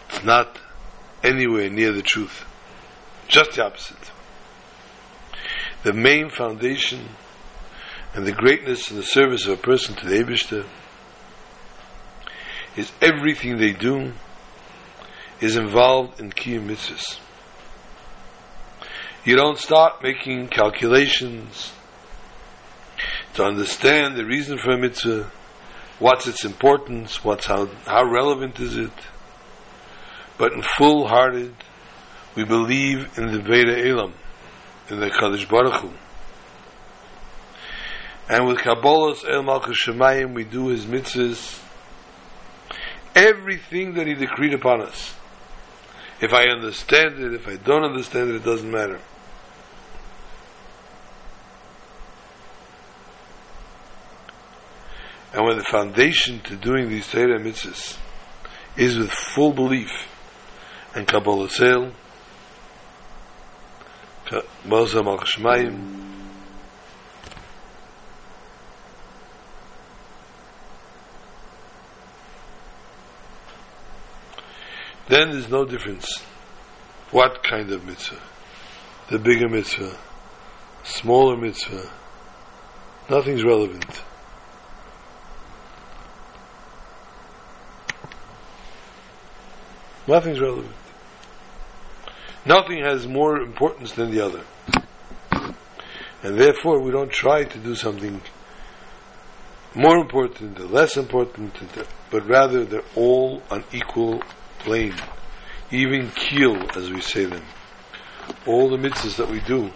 It's 0.10 0.24
not 0.24 0.60
anywhere 1.24 1.70
near 1.70 1.92
the 1.92 2.02
truth. 2.02 2.46
Just 3.28 3.54
the 3.54 3.66
opposite. 3.66 4.12
The 5.84 5.94
main 5.94 6.30
foundation 6.30 7.10
and 8.14 8.26
the 8.26 8.32
greatness 8.32 8.90
and 8.90 9.00
the 9.00 9.06
service 9.06 9.46
of 9.46 9.60
a 9.60 9.62
person 9.62 9.96
to 9.96 10.06
the 10.08 10.16
Eibishter 10.16 10.66
is 12.78 12.92
everything 13.02 13.58
they 13.58 13.74
do 13.74 14.14
is 15.42 15.58
involved 15.58 16.20
in 16.20 16.32
kiyum 16.32 16.68
mitzvahs. 16.68 17.20
You 19.26 19.36
don't 19.36 19.58
start 19.58 20.02
making 20.02 20.48
calculations 20.48 21.74
to 23.34 23.44
understand 23.44 24.16
the 24.16 24.26
reason 24.26 24.58
for 24.58 24.72
a 24.72 24.78
mitzvah, 24.78 25.30
what's 26.00 26.28
its 26.28 26.46
importance, 26.46 27.24
what's 27.24 27.46
how, 27.48 27.68
how 27.86 28.06
relevant 28.06 28.60
is 28.60 28.78
it. 28.78 28.92
But 30.38 30.54
in 30.54 30.62
full 30.62 31.08
hearted, 31.08 31.56
we 32.36 32.46
believe 32.46 33.18
in 33.18 33.32
the 33.32 33.42
Veda 33.42 33.88
Elam, 33.88 34.14
in 34.90 35.00
the 35.00 35.10
Kadosh 35.10 35.50
Baruch 35.50 35.82
Hu. 35.82 35.92
And 38.30 38.48
with 38.48 38.60
Kabbalas 38.60 39.28
Ol 39.28 39.44
Malchus 39.44 39.84
Shemayim, 39.86 40.34
we 40.34 40.44
do 40.44 40.68
his 40.68 40.86
mitzvahs, 40.86 41.60
everything 43.18 43.96
that 43.96 44.08
He 44.08 44.14
decreed 44.14 44.54
upon 44.54 44.82
us. 44.82 45.16
If 46.22 46.34
I 46.34 46.46
understand 46.46 47.20
it, 47.20 47.34
if 47.34 47.48
I 47.48 47.58
don't 47.58 47.84
understand 47.84 48.30
it, 48.30 48.36
it 48.36 48.44
doesn't 48.44 48.70
matter. 48.70 49.00
And 55.34 55.46
when 55.46 55.58
the 55.58 55.64
foundation 55.64 56.40
to 56.42 56.56
doing 56.56 56.90
these 56.90 57.08
Torah 57.08 57.40
mitzvahs 57.40 57.98
is 58.76 58.98
with 58.98 59.12
full 59.12 59.52
belief 59.52 59.90
and 60.96 61.08
Kabbalah 61.08 61.50
Sel, 61.50 61.92
Kabbalah 64.26 65.04
Malchashmayim, 65.04 66.07
then 75.08 75.32
there's 75.32 75.50
no 75.50 75.66
difference 75.66 76.22
what 77.12 77.44
kind 77.44 77.72
of 77.72 77.86
mitzvah. 77.86 78.20
The 79.10 79.20
bigger 79.20 79.48
mitzvah, 79.48 79.98
smaller 80.84 81.38
mitzvah, 81.38 81.90
nothing's 83.10 83.44
relevant. 83.44 84.04
Nothing's 90.08 90.40
relevant. 90.40 90.76
Nothing 92.46 92.84
has 92.84 93.08
more 93.08 93.40
importance 93.40 93.92
than 93.94 94.12
the 94.12 94.22
other. 94.22 94.44
And 96.24 96.40
therefore, 96.40 96.82
we 96.82 96.92
don't 96.92 97.12
try 97.12 97.44
to 97.44 97.58
do 97.58 97.76
something 97.76 98.22
more 99.76 99.98
important 99.98 100.60
or 100.60 100.66
less 100.66 100.98
important, 100.98 101.54
but 102.10 102.26
rather 102.28 102.66
they're 102.66 102.84
all 102.96 103.44
on 103.52 103.64
equal 103.72 104.22
plane, 104.60 104.96
even 105.72 106.10
keel, 106.12 106.58
as 106.76 106.90
we 106.90 107.02
say 107.02 107.26
them. 107.26 107.44
All 108.46 108.70
the 108.70 108.78
mitzvahs 108.78 109.18
that 109.18 109.30
we 109.30 109.40
do 109.42 109.72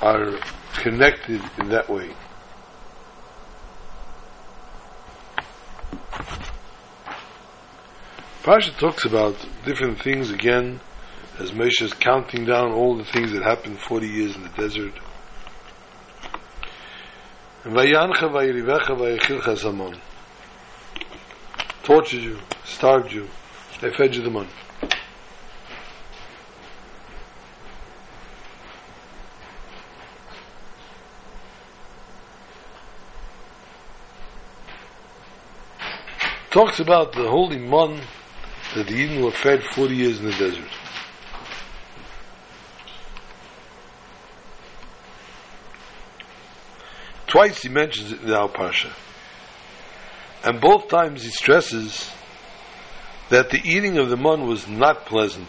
are 0.00 0.38
connected 0.74 1.40
in 1.58 1.68
that 1.68 1.88
way. 1.88 2.14
Pasha 8.42 8.72
talks 8.72 9.04
about 9.04 9.36
different 9.64 10.02
things 10.02 10.30
again, 10.30 10.80
as 11.38 11.52
Moshe 11.52 11.80
is 11.80 11.94
counting 11.94 12.44
down 12.44 12.72
all 12.72 12.96
the 12.96 13.04
things 13.04 13.30
that 13.32 13.42
happened 13.42 13.78
40 13.78 14.08
years 14.08 14.34
in 14.34 14.42
the 14.42 14.48
desert. 14.48 14.94
Tortured 21.82 22.22
you, 22.22 22.38
starved 22.64 23.12
you, 23.12 23.28
they 23.80 23.90
fed 23.90 24.14
you 24.14 24.22
the 24.22 24.30
money. 24.30 24.48
Talks 36.52 36.78
about 36.78 37.14
the 37.14 37.28
holy 37.28 37.58
mon 37.58 38.00
that 38.74 38.86
the 38.86 38.92
Yidden 38.92 39.24
were 39.24 39.32
fed 39.32 39.64
40 39.64 39.96
years 39.96 40.20
in 40.20 40.26
the 40.26 40.32
desert. 40.32 40.68
Twice 47.26 47.62
he 47.62 47.68
mentions 47.70 48.12
it 48.12 48.20
in 48.22 48.30
our 48.30 48.48
Parsha. 48.48 48.92
And 50.44 50.60
both 50.60 50.88
times 50.88 51.22
he 51.22 51.30
stresses 51.30 52.10
that 53.28 53.50
the 53.50 53.60
eating 53.64 53.98
of 53.98 54.10
the 54.10 54.16
man 54.16 54.46
was 54.46 54.66
not 54.68 55.06
pleasant. 55.06 55.48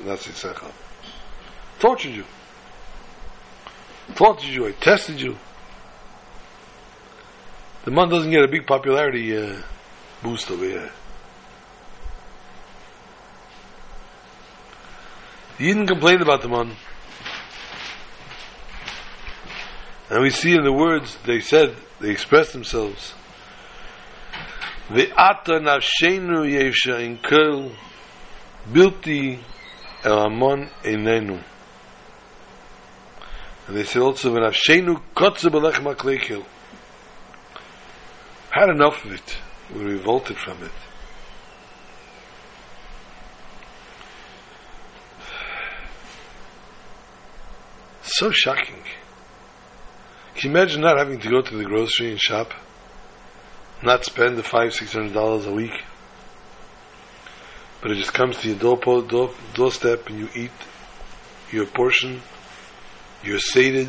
Anisisecha. 0.00 0.70
Tortured 1.78 2.12
you 2.12 2.24
taunted 4.14 4.48
you, 4.48 4.66
I 4.66 4.72
tested 4.72 5.20
you. 5.20 5.36
The 7.84 7.90
man 7.90 8.08
doesn't 8.08 8.30
get 8.30 8.42
a 8.42 8.48
big 8.48 8.66
popularity 8.66 9.36
uh, 9.36 9.60
boost 10.22 10.50
over 10.50 10.64
here. 10.64 10.90
He 15.58 15.68
didn't 15.68 15.86
complain 15.86 16.20
about 16.20 16.42
the 16.42 16.48
man. 16.48 16.76
And 20.10 20.22
we 20.22 20.30
see 20.30 20.52
in 20.52 20.64
the 20.64 20.72
words 20.72 21.16
they 21.24 21.40
said, 21.40 21.76
they 22.00 22.10
expressed 22.10 22.52
themselves. 22.52 23.14
The 24.90 25.10
ata 25.16 25.60
nafshenu 25.60 26.44
yevsha 26.44 27.00
in 27.00 27.18
kol 27.18 27.72
bilti 28.70 29.38
el 30.04 30.18
amon 30.18 30.68
einenu. 30.82 31.42
And 33.66 33.76
they 33.76 33.84
said 33.84 34.02
also, 34.02 34.30
"V'nafshenu 34.34 35.00
kotze 35.16 35.50
belechem 35.50 35.94
hakleikil." 35.94 36.44
Had 38.50 38.68
enough 38.68 39.02
of 39.06 39.12
it. 39.12 39.38
We 39.74 39.84
revolted 39.84 40.36
from 40.36 40.62
it. 40.62 40.83
So 48.16 48.30
shocking. 48.30 48.82
Can 50.36 50.50
you 50.50 50.56
imagine 50.56 50.80
not 50.82 50.98
having 50.98 51.18
to 51.20 51.28
go 51.28 51.42
to 51.42 51.56
the 51.56 51.64
grocery 51.64 52.10
and 52.10 52.20
shop? 52.20 52.52
Not 53.82 54.04
spend 54.04 54.36
the 54.36 54.42
five, 54.42 54.72
six 54.72 54.92
hundred 54.92 55.14
dollars 55.14 55.46
a 55.46 55.52
week? 55.52 55.72
But 57.80 57.90
it 57.90 57.96
just 57.96 58.14
comes 58.14 58.38
to 58.38 58.48
your 58.48 58.58
door, 58.58 59.02
door, 59.02 59.30
doorstep 59.54 60.08
and 60.08 60.18
you 60.18 60.28
eat 60.34 60.52
your 61.50 61.66
portion 61.66 62.22
you're 63.24 63.38
sated. 63.38 63.88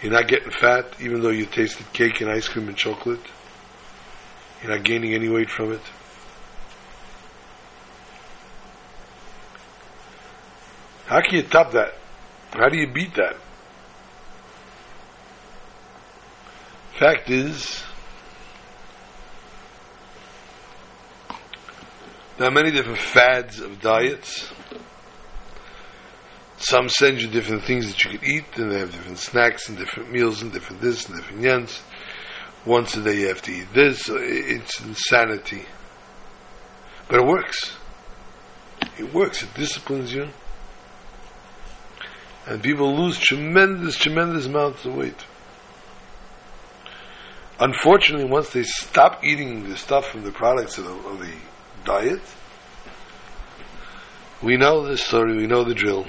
You're 0.00 0.12
not 0.12 0.28
getting 0.28 0.50
fat, 0.50 0.94
even 1.00 1.22
though 1.22 1.30
you 1.30 1.46
tasted 1.46 1.92
cake 1.92 2.20
and 2.20 2.30
ice 2.30 2.48
cream 2.48 2.68
and 2.68 2.76
chocolate. 2.76 3.20
You're 4.62 4.76
not 4.76 4.84
gaining 4.84 5.14
any 5.14 5.28
weight 5.28 5.50
from 5.50 5.72
it. 5.72 5.80
How 11.06 11.20
can 11.20 11.34
you 11.34 11.42
top 11.42 11.72
that? 11.72 11.94
How 12.52 12.68
do 12.68 12.76
you 12.76 12.86
beat 12.86 13.14
that? 13.14 13.36
Fact 16.98 17.30
is, 17.30 17.82
there 22.36 22.48
are 22.48 22.52
many 22.52 22.70
different 22.70 22.98
fads 22.98 23.58
of 23.58 23.80
diets. 23.80 24.50
Some 26.58 26.88
send 26.90 27.20
you 27.20 27.28
different 27.28 27.64
things 27.64 27.88
that 27.88 28.04
you 28.04 28.10
could 28.18 28.28
eat, 28.28 28.44
and 28.56 28.70
they 28.70 28.78
have 28.78 28.92
different 28.92 29.18
snacks 29.18 29.68
and 29.68 29.78
different 29.78 30.12
meals 30.12 30.42
and 30.42 30.52
different 30.52 30.82
this 30.82 31.08
and 31.08 31.16
different 31.16 31.42
yens. 31.42 31.80
Once 32.64 32.94
a 32.96 33.02
day 33.02 33.20
you 33.20 33.28
have 33.28 33.42
to 33.42 33.50
eat 33.50 33.72
this. 33.72 34.08
It's 34.08 34.80
insanity. 34.80 35.64
But 37.08 37.20
it 37.20 37.26
works. 37.26 37.72
It 38.98 39.12
works. 39.12 39.42
It 39.42 39.52
disciplines 39.54 40.12
you. 40.12 40.28
And 42.46 42.62
people 42.62 42.96
lose 42.96 43.18
tremendous, 43.18 43.96
tremendous 43.96 44.46
amounts 44.46 44.84
of 44.84 44.96
weight. 44.96 45.26
Unfortunately, 47.60 48.24
once 48.28 48.50
they 48.50 48.64
stop 48.64 49.22
eating 49.22 49.68
the 49.68 49.76
stuff 49.76 50.06
from 50.06 50.24
the 50.24 50.32
products 50.32 50.78
of 50.78 50.84
the, 50.84 50.92
of 50.92 51.20
the 51.20 51.32
diet, 51.84 52.20
we 54.42 54.56
know 54.56 54.84
the 54.84 54.96
story, 54.96 55.36
we 55.36 55.46
know 55.46 55.62
the 55.62 55.74
drill. 55.74 56.06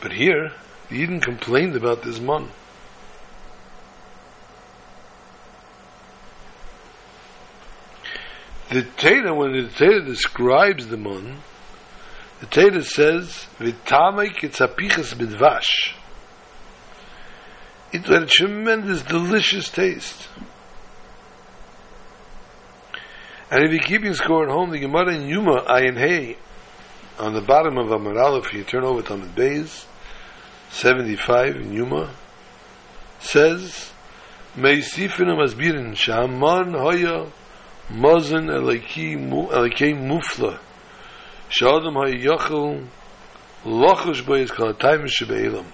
But 0.00 0.12
here, 0.12 0.50
Yidden 0.90 1.22
complained 1.22 1.76
about 1.76 2.02
this 2.02 2.18
man. 2.18 2.48
The 8.72 8.82
Torah, 8.96 9.34
when 9.34 9.52
the 9.52 9.68
Torah 9.68 10.04
describes 10.04 10.86
the 10.88 10.96
man, 10.96 11.38
the 12.40 12.46
Torah 12.46 12.82
says, 12.82 13.46
"V'tamek 13.58 14.40
etzapichas 14.40 15.14
bidvash." 15.14 15.94
It 17.92 18.06
had 18.06 18.22
a 18.22 18.26
tremendous, 18.26 19.02
delicious 19.02 19.68
taste. 19.68 20.28
And 23.50 23.64
if 23.64 23.70
you're 23.70 23.82
keeping 23.82 24.14
score 24.14 24.44
at 24.44 24.50
home, 24.50 24.70
the 24.70 24.78
Gemara 24.78 25.14
in 25.14 25.28
Yuma, 25.28 25.64
Ayin 25.64 25.98
Hey, 25.98 26.38
on 27.18 27.34
the 27.34 27.42
bottom 27.42 27.76
of 27.76 27.92
Amar 27.92 28.18
Aleph, 28.18 28.54
you 28.54 28.64
turn 28.64 28.84
over 28.84 29.02
to 29.02 29.12
Amid 29.12 29.34
Beis, 29.34 29.84
75 30.70 31.56
in 31.56 31.72
Yuma 31.74 32.10
says 33.20 33.92
Meisifin 34.56 35.28
Masbirin 35.36 35.94
Shaman 35.94 36.72
Hoya 36.72 37.26
Mazen 37.92 38.48
Eliki 38.48 39.16
Eliki 39.16 39.94
Mufla 39.94 40.58
Shadam 41.50 41.94
Hoya 41.94 42.16
Yachel 42.16 42.86
Lochash 43.64 44.22
Bayis 44.22 44.48
Kalatayim 44.48 45.04
Shebeilam 45.04 45.66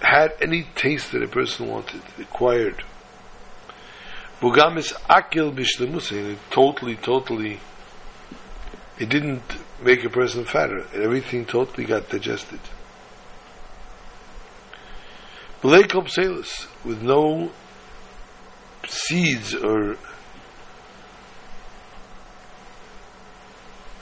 had 0.00 0.34
any 0.40 0.64
taste 0.74 1.12
that 1.12 1.22
a 1.22 1.28
person 1.28 1.68
wanted, 1.68 2.02
acquired. 2.18 2.82
Bugam 4.40 4.78
is 4.78 4.94
akil 5.08 5.52
bishlemus. 5.52 6.10
It 6.12 6.38
totally, 6.50 6.96
totally, 6.96 7.60
it 8.98 9.08
didn't 9.08 9.42
make 9.82 10.04
a 10.04 10.08
person 10.10 10.44
fatter. 10.44 10.86
Everything 10.94 11.44
totally 11.44 11.84
got 11.84 12.08
digested. 12.08 12.60
Beleikop 15.62 16.08
salus, 16.08 16.66
with 16.84 17.02
no 17.02 17.50
seeds 18.88 19.54
or 19.54 19.96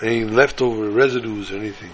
any 0.02 0.24
leftover 0.24 0.88
residues 0.90 1.50
or 1.50 1.56
anything. 1.56 1.92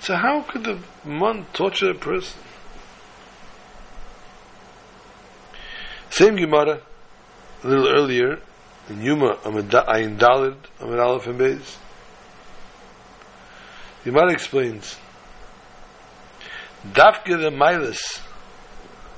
So 0.00 0.16
how 0.16 0.42
could 0.42 0.64
the 0.64 0.78
man 1.04 1.46
torture 1.52 1.90
a 1.90 1.94
person? 1.94 2.40
Same 6.10 6.36
Gemara, 6.36 6.80
a 7.62 7.66
little 7.66 7.88
earlier, 7.88 8.40
in 8.88 9.02
Yuma, 9.02 9.36
Ayin 9.36 10.18
Dalid, 10.18 10.56
Amid 10.80 10.98
Aleph 10.98 11.26
and 11.26 11.38
Beis. 11.38 11.76
Gemara 14.04 14.32
explains, 14.32 14.96
Dafke 16.86 17.26
the 17.26 17.50
milas 17.50 18.20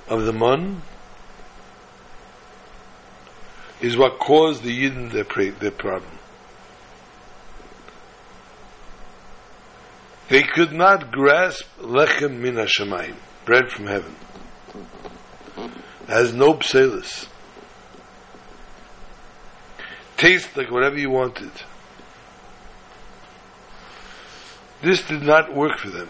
of 0.08 0.24
the 0.24 0.32
man 0.32 0.82
is 3.82 3.96
what 3.96 4.18
caused 4.18 4.62
the 4.62 4.70
Yidden 4.70 5.10
their, 5.10 5.50
their 5.52 5.70
problem. 5.72 6.18
They 10.28 10.44
could 10.44 10.72
not 10.72 11.10
grasp 11.10 11.64
lechem 11.80 12.38
min 12.38 12.54
hashemayim, 12.54 13.16
bread 13.44 13.68
from 13.68 13.86
heaven. 13.86 14.14
Has 16.06 16.32
no 16.32 16.54
pselis. 16.54 17.26
Taste 20.16 20.56
like 20.56 20.70
whatever 20.70 20.96
you 20.96 21.10
wanted. 21.10 21.50
This 24.80 25.02
did 25.02 25.22
not 25.22 25.54
work 25.54 25.78
for 25.78 25.90
them. 25.90 26.08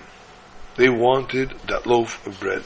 They 0.76 0.88
wanted 0.88 1.54
that 1.68 1.86
loaf 1.86 2.26
of 2.26 2.38
bread. 2.38 2.64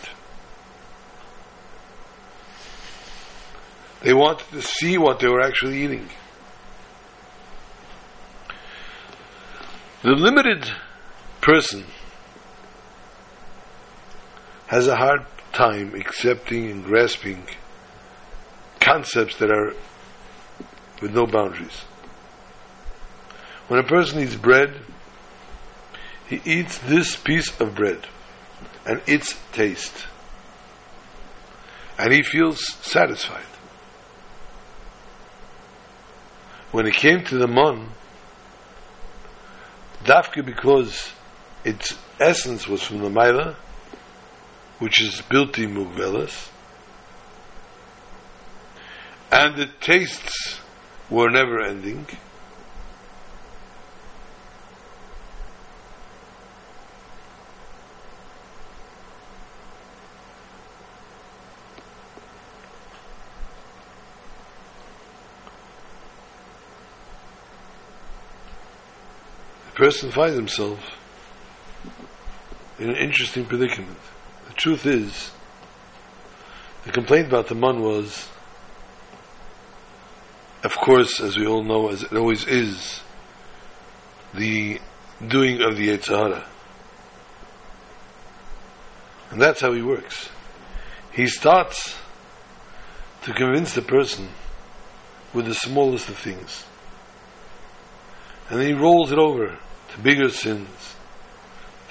They 4.03 4.13
wanted 4.13 4.49
to 4.53 4.63
see 4.63 4.99
what 4.99 5.21
they 5.21 5.29
were 5.29 5.41
actually 5.41 5.83
eating. 5.83 6.09
The 10.03 10.11
limited 10.11 10.71
person 11.41 11.85
has 14.67 14.87
a 14.87 14.97
hard 14.97 15.27
time 15.53 15.95
accepting 15.95 16.71
and 16.71 16.85
grasping 16.85 17.47
concepts 18.81 19.37
that 19.39 19.51
are 19.51 19.75
with 21.01 21.15
no 21.15 21.27
boundaries. 21.27 21.85
When 23.69 23.81
a 23.81 23.85
person 23.85 24.21
eats 24.21 24.35
bread, 24.37 24.75
he 26.29 26.41
eats 26.45 26.79
this 26.79 27.17
piece 27.17 27.59
of 27.61 27.75
bread 27.75 28.07
and 28.85 29.01
its 29.07 29.37
taste. 29.53 30.07
And 31.99 32.13
he 32.13 32.23
feels 32.23 32.65
satisfied. 32.83 33.56
When 36.73 36.87
it 36.87 36.95
came 36.95 37.25
to 37.25 37.39
the 37.39 37.47
mon, 37.47 37.91
dafka 40.05 40.45
because 40.45 41.13
its 41.65 41.97
essence 42.21 42.69
was 42.69 42.83
from 42.83 42.99
the 42.99 43.09
Maila, 43.09 43.55
which 44.79 45.01
is 45.01 45.23
Bilti 45.23 45.67
Mugvelas, 45.67 46.51
and 49.33 49.57
the 49.57 49.67
tastes 49.81 50.61
were 51.11 51.31
never 51.31 51.61
ending. 51.63 52.07
Person 69.77 70.11
finds 70.11 70.37
himself 70.37 70.81
in 72.79 72.89
an 72.89 72.97
interesting 72.97 73.45
predicament. 73.45 73.99
The 74.49 74.55
truth 74.55 74.87
is, 74.87 75.33
the 76.87 76.93
complaint 76.93 77.29
about 77.29 77.49
the 77.49 77.57
man 77.57 77.83
was, 77.83 78.27
of 80.65 80.75
course, 80.77 81.21
as 81.21 81.37
we 81.37 81.47
all 81.47 81.63
know, 81.63 81.91
as 81.91 82.05
it 82.05 82.15
always 82.15 82.47
is, 82.47 83.03
the 84.33 84.81
doing 85.29 85.61
of 85.61 85.77
the 85.77 85.89
Yetzer 85.91 86.17
Hara. 86.17 86.47
And 89.31 89.43
that's 89.43 89.61
how 89.61 89.75
he 89.75 89.83
works. 89.83 90.31
He 91.13 91.27
starts 91.27 91.95
to 93.25 93.35
convince 93.35 93.75
the 93.75 93.83
person 93.83 94.31
with 95.35 95.45
the 95.45 95.55
smallest 95.55 96.09
of 96.09 96.17
things. 96.17 96.65
And 98.49 98.59
then 98.59 98.69
he 98.69 98.73
rolls 98.73 99.13
it 99.13 99.19
over 99.19 99.59
to 99.91 99.99
bigger 100.01 100.29
sins 100.29 100.97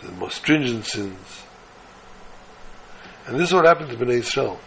the 0.05 0.11
more 0.13 0.31
stringent 0.31 0.85
sins. 0.85 1.43
And 3.27 3.39
this 3.39 3.49
is 3.49 3.53
what 3.53 3.65
happened 3.65 3.89
to 3.89 3.97
Bnei 3.97 4.19
Israel. 4.19 4.59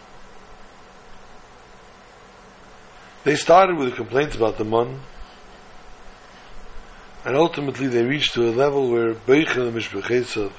They 3.23 3.35
started 3.35 3.77
with 3.77 3.95
complaints 3.95 4.35
about 4.35 4.57
the 4.57 4.63
man, 4.63 4.99
and 7.25 7.35
ultimately 7.35 7.87
they 7.87 8.03
reached 8.03 8.33
to 8.33 8.49
a 8.49 8.51
level 8.51 8.89
where 8.89 9.13
Beichel 9.13 9.71
Mishbechesav, 9.71 10.51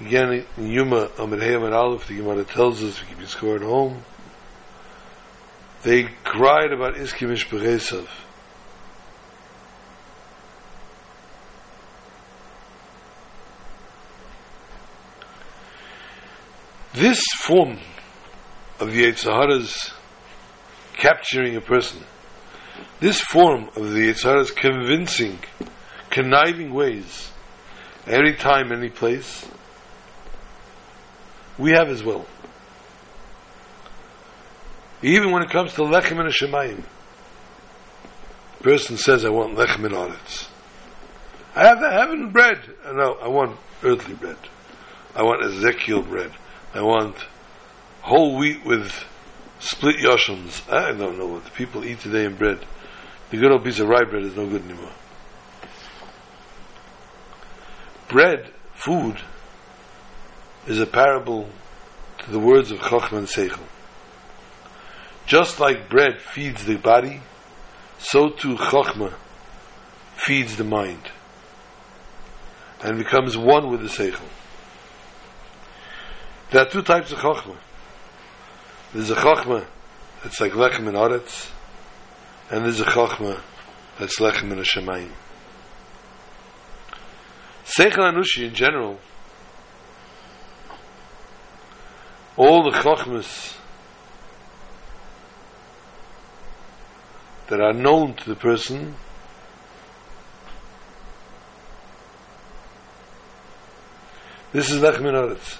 again 0.00 0.44
in 0.56 0.66
Yuma 0.66 1.10
Amid 1.18 1.40
Hayam 1.40 1.64
and 1.64 1.74
Aleph, 1.74 2.08
the 2.08 2.16
Gemara 2.16 2.44
tells 2.44 2.82
us, 2.82 3.00
we 3.00 3.08
keep 3.08 3.20
it 3.20 3.28
score 3.28 3.56
at 3.56 3.62
home, 3.62 4.02
they 5.82 6.04
cried 6.24 6.72
about 6.72 6.94
Iski 6.94 7.28
Mishbechesav. 7.28 8.08
This 16.94 17.24
form 17.38 17.78
of 18.78 18.92
the 18.92 19.04
Yetzer 19.04 19.32
Hara's 19.32 19.92
capturing 20.96 21.56
a 21.56 21.60
person, 21.60 22.00
this 23.00 23.20
form 23.20 23.68
of 23.74 23.90
the 23.90 24.10
Yetzer 24.10 24.30
Hara's 24.30 24.52
convincing, 24.52 25.40
conniving 26.10 26.72
ways, 26.72 27.32
any 28.06 28.32
time, 28.34 28.70
any 28.70 28.90
place, 28.90 29.44
we 31.58 31.72
have 31.72 31.88
as 31.88 32.04
well. 32.04 32.26
Even 35.02 35.32
when 35.32 35.42
it 35.42 35.50
comes 35.50 35.74
to 35.74 35.80
lechem 35.80 36.20
and 36.20 36.32
shemayim, 36.32 36.84
person 38.62 38.96
says, 38.96 39.24
"I 39.24 39.30
want 39.30 39.56
lechem 39.56 39.84
and 39.84 39.94
aretz." 39.94 40.46
I 41.56 41.66
have 41.66 41.80
heaven 41.80 42.30
bread. 42.30 42.60
Uh, 42.84 42.92
no, 42.92 43.14
I 43.14 43.26
want 43.26 43.58
earthly 43.82 44.14
bread. 44.14 44.38
I 45.16 45.24
want 45.24 45.44
Ezekiel 45.44 46.02
bread. 46.02 46.32
I 46.74 46.82
want 46.82 47.16
whole 48.02 48.36
wheat 48.36 48.64
with 48.64 48.92
split 49.60 49.96
yoshums. 49.96 50.68
I 50.70 50.90
don't 50.90 51.16
know 51.16 51.28
what 51.28 51.44
the 51.44 51.50
people 51.50 51.84
eat 51.84 52.00
today 52.00 52.24
in 52.24 52.34
bread. 52.34 52.58
The 53.30 53.36
good 53.36 53.52
old 53.52 53.64
piece 53.64 53.78
of 53.78 53.88
rye 53.88 54.02
bread 54.04 54.24
is 54.24 54.34
no 54.34 54.46
good 54.46 54.64
anymore. 54.64 54.92
Bread, 58.08 58.52
food, 58.72 59.20
is 60.66 60.80
a 60.80 60.86
parable 60.86 61.48
to 62.18 62.30
the 62.30 62.40
words 62.40 62.72
of 62.72 62.78
Chochmah 62.80 63.18
and 63.18 63.28
Seichel. 63.28 63.62
Just 65.26 65.60
like 65.60 65.88
bread 65.88 66.20
feeds 66.20 66.64
the 66.64 66.76
body, 66.76 67.20
so 67.98 68.30
too 68.30 68.56
Chochmah 68.56 69.14
feeds 70.16 70.56
the 70.56 70.64
mind 70.64 71.10
and 72.82 72.98
becomes 72.98 73.36
one 73.36 73.70
with 73.70 73.80
the 73.80 73.88
Seichel. 73.88 74.28
There 76.54 76.62
are 76.62 76.70
two 76.70 76.82
types 76.82 77.10
of 77.10 77.18
Chokhmah. 77.18 77.58
There's 78.92 79.10
a 79.10 79.16
Chokhmah 79.16 79.66
that's 80.22 80.40
like 80.40 80.52
Lechem 80.52 80.86
and 80.86 80.96
Aretz, 80.96 81.50
and 82.48 82.64
there's 82.64 82.78
a 82.78 82.84
Chokhmah 82.84 83.40
that's 83.98 84.20
Lechem 84.20 84.52
and 84.52 84.60
Shemayim. 84.60 85.10
Seichel 87.64 88.08
Anushi 88.08 88.46
in 88.46 88.54
general, 88.54 89.00
all 92.36 92.70
the 92.70 92.78
Chokhmas 92.78 93.56
that 97.48 97.60
are 97.60 97.72
known 97.72 98.14
to 98.14 98.28
the 98.28 98.36
person 98.36 98.94
this 104.52 104.70
is 104.70 104.80
Lechem 104.80 105.08
and 105.08 105.16
Aretz. 105.16 105.58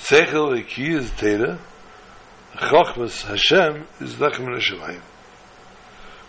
Seichel 0.00 0.58
Eki 0.58 0.96
is 0.96 1.10
Teda, 1.10 1.58
Chochmas 2.54 3.22
Hashem 3.26 3.86
is 4.00 4.14
Lechem 4.14 4.46
in 4.46 4.54
Hashemayim. 4.54 5.02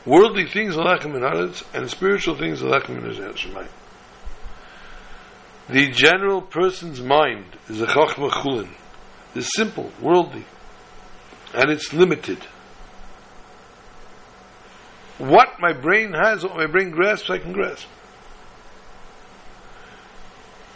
Worldly 0.05 0.47
things 0.47 0.75
are 0.75 0.85
Lechem 0.85 1.15
in 1.15 1.21
Haaretz, 1.21 1.63
and 1.73 1.89
spiritual 1.89 2.35
things 2.35 2.61
are 2.61 2.67
Lechem 2.67 2.97
in 2.97 3.03
Hashemayim. 3.03 3.69
The 5.69 5.89
general 5.89 6.41
person's 6.41 7.01
mind 7.01 7.45
is 7.69 7.81
a 7.81 7.87
Chochma 7.87 8.29
Chulin. 8.29 8.69
It's 9.33 9.49
simple, 9.55 9.89
worldly, 10.01 10.43
and 11.55 11.71
it's 11.71 11.93
limited. 11.93 12.39
What 15.17 15.61
my 15.61 15.71
brain 15.71 16.11
has, 16.11 16.43
what 16.43 16.57
my 16.57 16.67
brain 16.67 16.89
grasps, 16.89 17.29
I 17.29 17.37
can 17.37 17.53
grasp. 17.53 17.87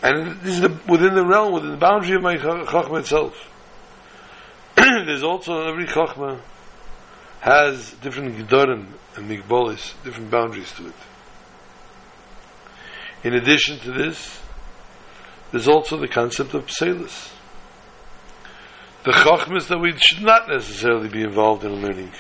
And 0.06 0.40
this 0.42 0.54
is 0.54 0.62
the, 0.62 0.80
within 0.88 1.16
the 1.16 1.26
realm, 1.26 1.52
within 1.52 1.72
the 1.72 1.78
boundary 1.78 2.16
of 2.16 2.22
my 2.22 2.38
Chachma 2.38 3.00
itself. 3.00 3.34
There's 4.76 5.24
also 5.24 5.68
every 5.68 5.88
Chachma 5.88 6.42
has 7.40 7.90
different 8.04 8.38
Gedorim 8.38 8.86
and 9.16 9.28
Migbolis, 9.28 9.96
different 10.04 10.30
boundaries 10.30 10.72
to 10.74 10.90
it. 10.90 10.94
In 13.24 13.34
addition 13.34 13.80
to 13.80 13.92
this, 13.92 14.40
there's 15.52 15.68
also 15.68 15.98
the 15.98 16.08
concept 16.08 16.54
of 16.54 16.68
Pselis. 16.68 17.32
The 19.06 19.12
Chachmas 19.12 19.70
that 19.70 19.80
we 19.80 19.98
should 19.98 20.22
not 20.22 20.48
necessarily 20.48 21.10
be 21.10 21.24
involved 21.24 21.64
in 21.64 21.82
learning. 21.82 22.12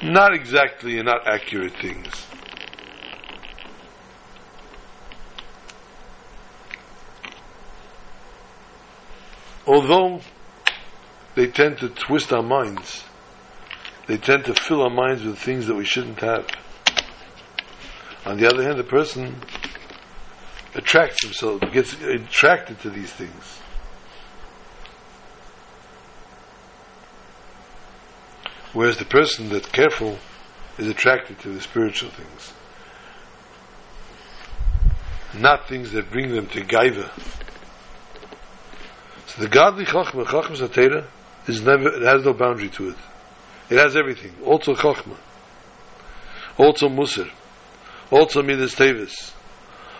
Not 0.00 0.32
exactly 0.32 0.98
and 0.98 1.06
not 1.06 1.26
accurate 1.26 1.76
things. 1.80 2.24
Although 9.66 10.20
they 11.34 11.46
tend 11.46 11.78
to 11.78 11.88
twist 11.88 12.32
our 12.32 12.42
minds, 12.42 13.04
they 14.06 14.16
tend 14.16 14.44
to 14.44 14.54
fill 14.54 14.82
our 14.82 14.90
minds 14.90 15.24
with 15.24 15.38
things 15.38 15.66
that 15.66 15.74
we 15.74 15.84
shouldn't 15.84 16.20
have. 16.20 16.46
On 18.26 18.38
the 18.38 18.46
other 18.46 18.62
hand, 18.62 18.78
the 18.78 18.84
person 18.84 19.36
attracts 20.74 21.24
himself, 21.24 21.60
gets 21.72 21.94
attracted 22.02 22.80
to 22.80 22.90
these 22.90 23.12
things. 23.12 23.60
Whereas 28.72 28.98
the 28.98 29.04
person 29.04 29.50
that's 29.50 29.68
careful 29.68 30.18
is 30.78 30.88
attracted 30.88 31.38
to 31.40 31.50
the 31.50 31.60
spiritual 31.60 32.10
things. 32.10 32.52
Not 35.40 35.68
things 35.68 35.92
that 35.92 36.10
bring 36.10 36.32
them 36.32 36.48
to 36.48 36.60
gaiva, 36.60 37.10
so 39.34 39.42
the 39.42 39.48
godly 39.48 39.84
Chachma, 39.84 40.24
Chachma 40.24 40.56
Satera, 40.56 41.06
is 41.48 41.60
never, 41.62 41.88
it 41.88 42.02
has 42.02 42.24
no 42.24 42.32
boundary 42.32 42.68
to 42.70 42.90
it. 42.90 42.96
It 43.68 43.78
has 43.78 43.96
everything. 43.96 44.32
Also 44.44 44.74
Chachma. 44.74 45.16
Also 46.56 46.88
Musar. 46.88 47.30
Also 48.10 48.42
Midas 48.42 48.74
Tevis. 48.74 49.32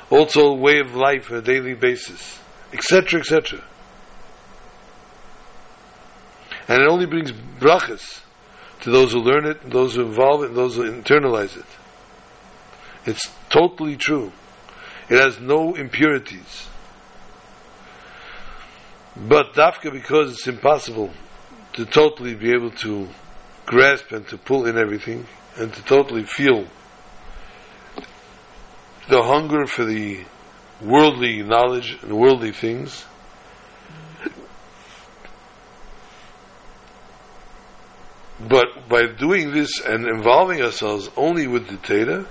Also 0.08 0.54
way 0.54 0.78
of 0.78 0.94
life 0.94 1.30
on 1.32 1.38
a 1.38 1.42
daily 1.42 1.74
basis. 1.74 2.38
Etc., 2.72 3.20
etc. 3.20 3.62
And 6.68 6.80
it 6.80 6.88
only 6.88 7.06
brings 7.06 7.32
brachas 7.32 8.20
to 8.82 8.90
those 8.90 9.12
who 9.12 9.18
learn 9.18 9.46
it, 9.46 9.68
those 9.68 9.96
who 9.96 10.02
involve 10.02 10.44
it, 10.44 10.54
those 10.54 10.76
who 10.76 10.90
internalize 10.90 11.56
it. 11.56 11.66
It's 13.04 13.30
totally 13.50 13.96
true. 13.96 14.32
It 15.08 15.18
has 15.18 15.40
no 15.40 15.74
impurities. 15.74 16.68
But 19.16 19.54
dafka 19.54 19.92
because 19.92 20.32
it's 20.32 20.46
impossible 20.48 21.10
to 21.74 21.86
totally 21.86 22.34
be 22.34 22.50
able 22.50 22.72
to 22.72 23.08
grasp 23.64 24.10
and 24.12 24.26
to 24.28 24.36
pull 24.36 24.66
in 24.66 24.76
everything 24.76 25.26
and 25.56 25.72
to 25.72 25.82
totally 25.84 26.24
feel 26.24 26.66
the 29.08 29.22
hunger 29.22 29.66
for 29.66 29.84
the 29.84 30.24
worldly 30.80 31.42
knowledge 31.42 31.98
and 32.02 32.12
worldly 32.12 32.52
things. 32.52 33.04
But 38.40 38.88
by 38.88 39.06
doing 39.06 39.52
this 39.52 39.80
and 39.80 40.06
involving 40.06 40.60
ourselves 40.60 41.08
only 41.16 41.46
with 41.46 41.68
the 41.68 41.76
Teda, 41.76 42.26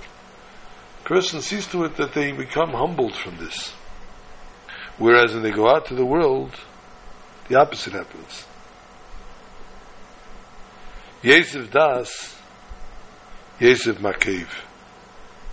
person 1.04 1.40
sees 1.40 1.66
to 1.68 1.84
it 1.84 1.96
that 1.96 2.12
they 2.12 2.32
become 2.32 2.70
humbled 2.70 3.14
from 3.14 3.38
this. 3.38 3.72
Whereas 4.98 5.34
when 5.34 5.42
they 5.42 5.50
go 5.50 5.68
out 5.68 5.86
to 5.86 5.94
the 5.94 6.04
world, 6.04 6.52
the 7.48 7.56
opposite 7.56 7.92
happens. 7.92 8.44
Yosef 11.22 11.70
Das, 11.70 12.36
Yosef 13.58 13.98
Makev. 13.98 14.48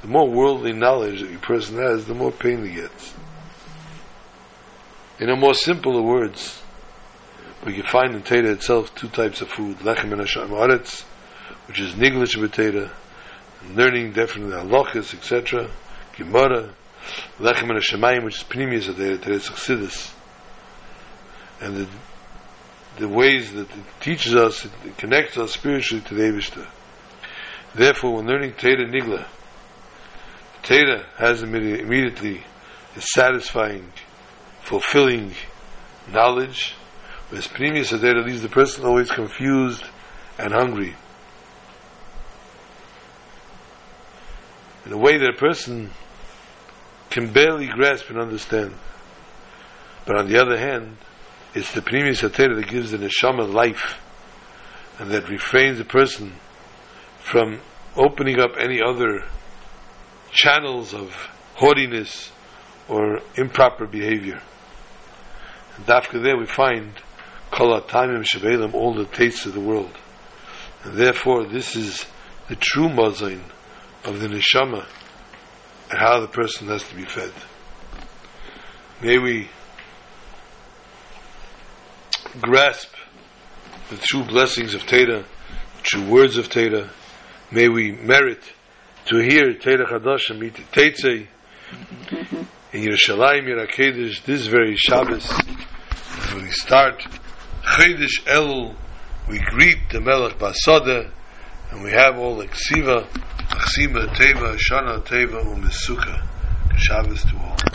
The 0.02 0.08
more 0.08 0.30
worldly 0.30 0.74
knowledge 0.74 1.22
that 1.22 1.34
a 1.34 1.38
person 1.38 1.78
has, 1.78 2.06
the 2.06 2.14
more 2.14 2.32
pain 2.32 2.66
he 2.66 2.76
gets. 2.76 3.14
In 5.20 5.30
a 5.30 5.36
more 5.36 5.54
simpler 5.54 6.02
words, 6.02 6.62
we 7.66 7.74
can 7.74 7.84
find 7.84 8.16
in 8.16 8.24
Teda 8.24 8.52
itself 8.52 8.94
two 8.96 9.08
types 9.08 9.42
of 9.42 9.50
food, 9.50 9.78
lechem 9.80 10.12
and 10.12 10.22
Hashem 10.22 10.50
Aretz, 10.50 11.04
which 11.68 11.80
is 11.80 11.94
Niglish 11.94 12.36
B'Teda, 12.36 12.90
learning 13.76 14.14
definitely 14.14 14.54
halachas, 14.54 15.14
etc., 15.14 15.70
Gemara, 16.18 16.74
lechem 17.40 17.70
and 17.70 17.80
Hashemayim, 17.80 18.24
which 18.24 18.38
is 18.38 18.44
Pnimius 18.44 18.92
Teda, 18.92 19.20
Teda's 19.20 19.48
Chassidus, 19.48 20.12
and 21.62 21.78
the, 21.78 21.90
the 22.98 23.08
ways 23.08 23.54
that 23.54 23.70
it 23.70 23.86
teaches 24.00 24.36
us, 24.36 24.66
it, 24.66 24.98
connects 24.98 25.38
us 25.38 25.52
spiritually 25.52 26.04
to 26.08 26.16
the 26.16 26.24
Eivishter. 26.24 26.68
Therefore, 27.76 28.16
when 28.16 28.26
learning 28.26 28.54
Teda 28.54 28.86
Nigla, 28.90 29.26
Teda 30.64 31.06
has 31.18 31.44
immediately 31.44 32.44
a 32.96 33.02
satisfying, 33.02 33.92
fulfilling 34.62 35.34
knowledge, 36.12 36.76
whereas 37.30 37.48
Pnimius 37.48 37.98
Teda 37.98 38.26
leaves 38.26 38.42
the 38.42 38.50
person 38.50 38.84
always 38.84 39.10
confused 39.10 39.84
and 40.38 40.52
hungry. 40.52 40.96
In 44.86 44.92
a 44.92 44.98
way 44.98 45.18
that 45.18 45.30
a 45.30 45.38
person 45.38 45.92
can 47.12 47.32
barely 47.32 47.68
grasp 47.68 48.10
and 48.10 48.20
understand. 48.20 48.74
But 50.06 50.18
on 50.18 50.28
the 50.28 50.42
other 50.42 50.58
hand, 50.58 50.98
it's 51.54 51.74
the 51.74 51.82
Pnimi 51.82 52.12
Satera 52.12 52.56
that 52.56 52.70
gives 52.70 52.92
the 52.92 52.98
neshama 52.98 53.52
life 53.52 54.00
and 55.00 55.12
that 55.12 55.28
refrains 55.30 55.80
a 55.80 55.86
person 55.86 56.34
from 57.20 57.60
opening 57.96 58.40
up 58.40 58.52
any 58.58 58.82
other 58.82 59.26
channels 60.32 60.94
of 60.94 61.14
haughtiness 61.56 62.32
or 62.88 63.20
improper 63.36 63.86
behavior. 63.86 64.42
And 65.76 65.86
Dafka 65.86 66.24
there 66.24 66.38
we 66.38 66.46
find 66.46 66.94
Kol 67.52 67.80
Atamim 67.80 68.24
Shabelim, 68.24 68.74
all 68.74 68.94
the 68.94 69.06
tastes 69.06 69.46
of 69.46 69.54
the 69.54 69.60
world. 69.60 69.98
And 70.84 70.98
therefore 70.98 71.46
this 71.46 71.76
is 71.76 72.06
the 72.48 72.56
true 72.56 72.90
mazain 72.90 73.44
of 74.06 74.20
the 74.20 74.28
neshama 74.28 74.86
and 75.90 76.00
how 76.00 76.22
the 76.22 76.28
person 76.28 76.68
has 76.68 76.88
to 76.88 76.96
be 76.96 77.04
fed. 77.04 77.34
May 79.02 79.18
we 79.18 79.50
grasp 82.40 82.94
the 83.90 83.98
true 83.98 84.24
blessings 84.24 84.74
of 84.74 84.82
Teda, 84.84 85.26
true 85.84 86.10
words 86.10 86.38
of 86.38 86.50
Teda. 86.50 86.90
May 87.52 87.68
we 87.68 87.92
merit 87.92 88.42
to 89.06 89.18
hear 89.18 89.54
Teda 89.54 89.86
Chadash 89.86 90.30
and 90.30 90.40
meet 90.40 90.54
Teitzei 90.72 91.28
in 92.72 92.84
Yerushalayim, 92.84 93.46
Yerakedesh, 93.46 94.24
this 94.24 94.48
very 94.48 94.76
Shabbos. 94.78 95.30
When 96.34 96.44
we 96.44 96.52
start 96.52 97.00
Chedesh 97.64 98.24
Elul, 98.26 98.76
we 99.28 99.40
greet 99.40 99.90
the 99.92 100.00
Melech 100.00 100.38
Basada, 100.38 101.12
and 101.72 101.84
we 101.84 101.92
have 101.92 102.18
all 102.18 102.38
the 102.38 102.48
Ksiva, 102.48 103.06
Achsima 103.50 104.08
Teva, 104.16 104.58
Shana 104.58 105.04
Teva, 105.04 105.44
Umesuka. 105.44 106.28
Shabbos 106.78 107.24
to 107.24 107.38
all. 107.38 107.72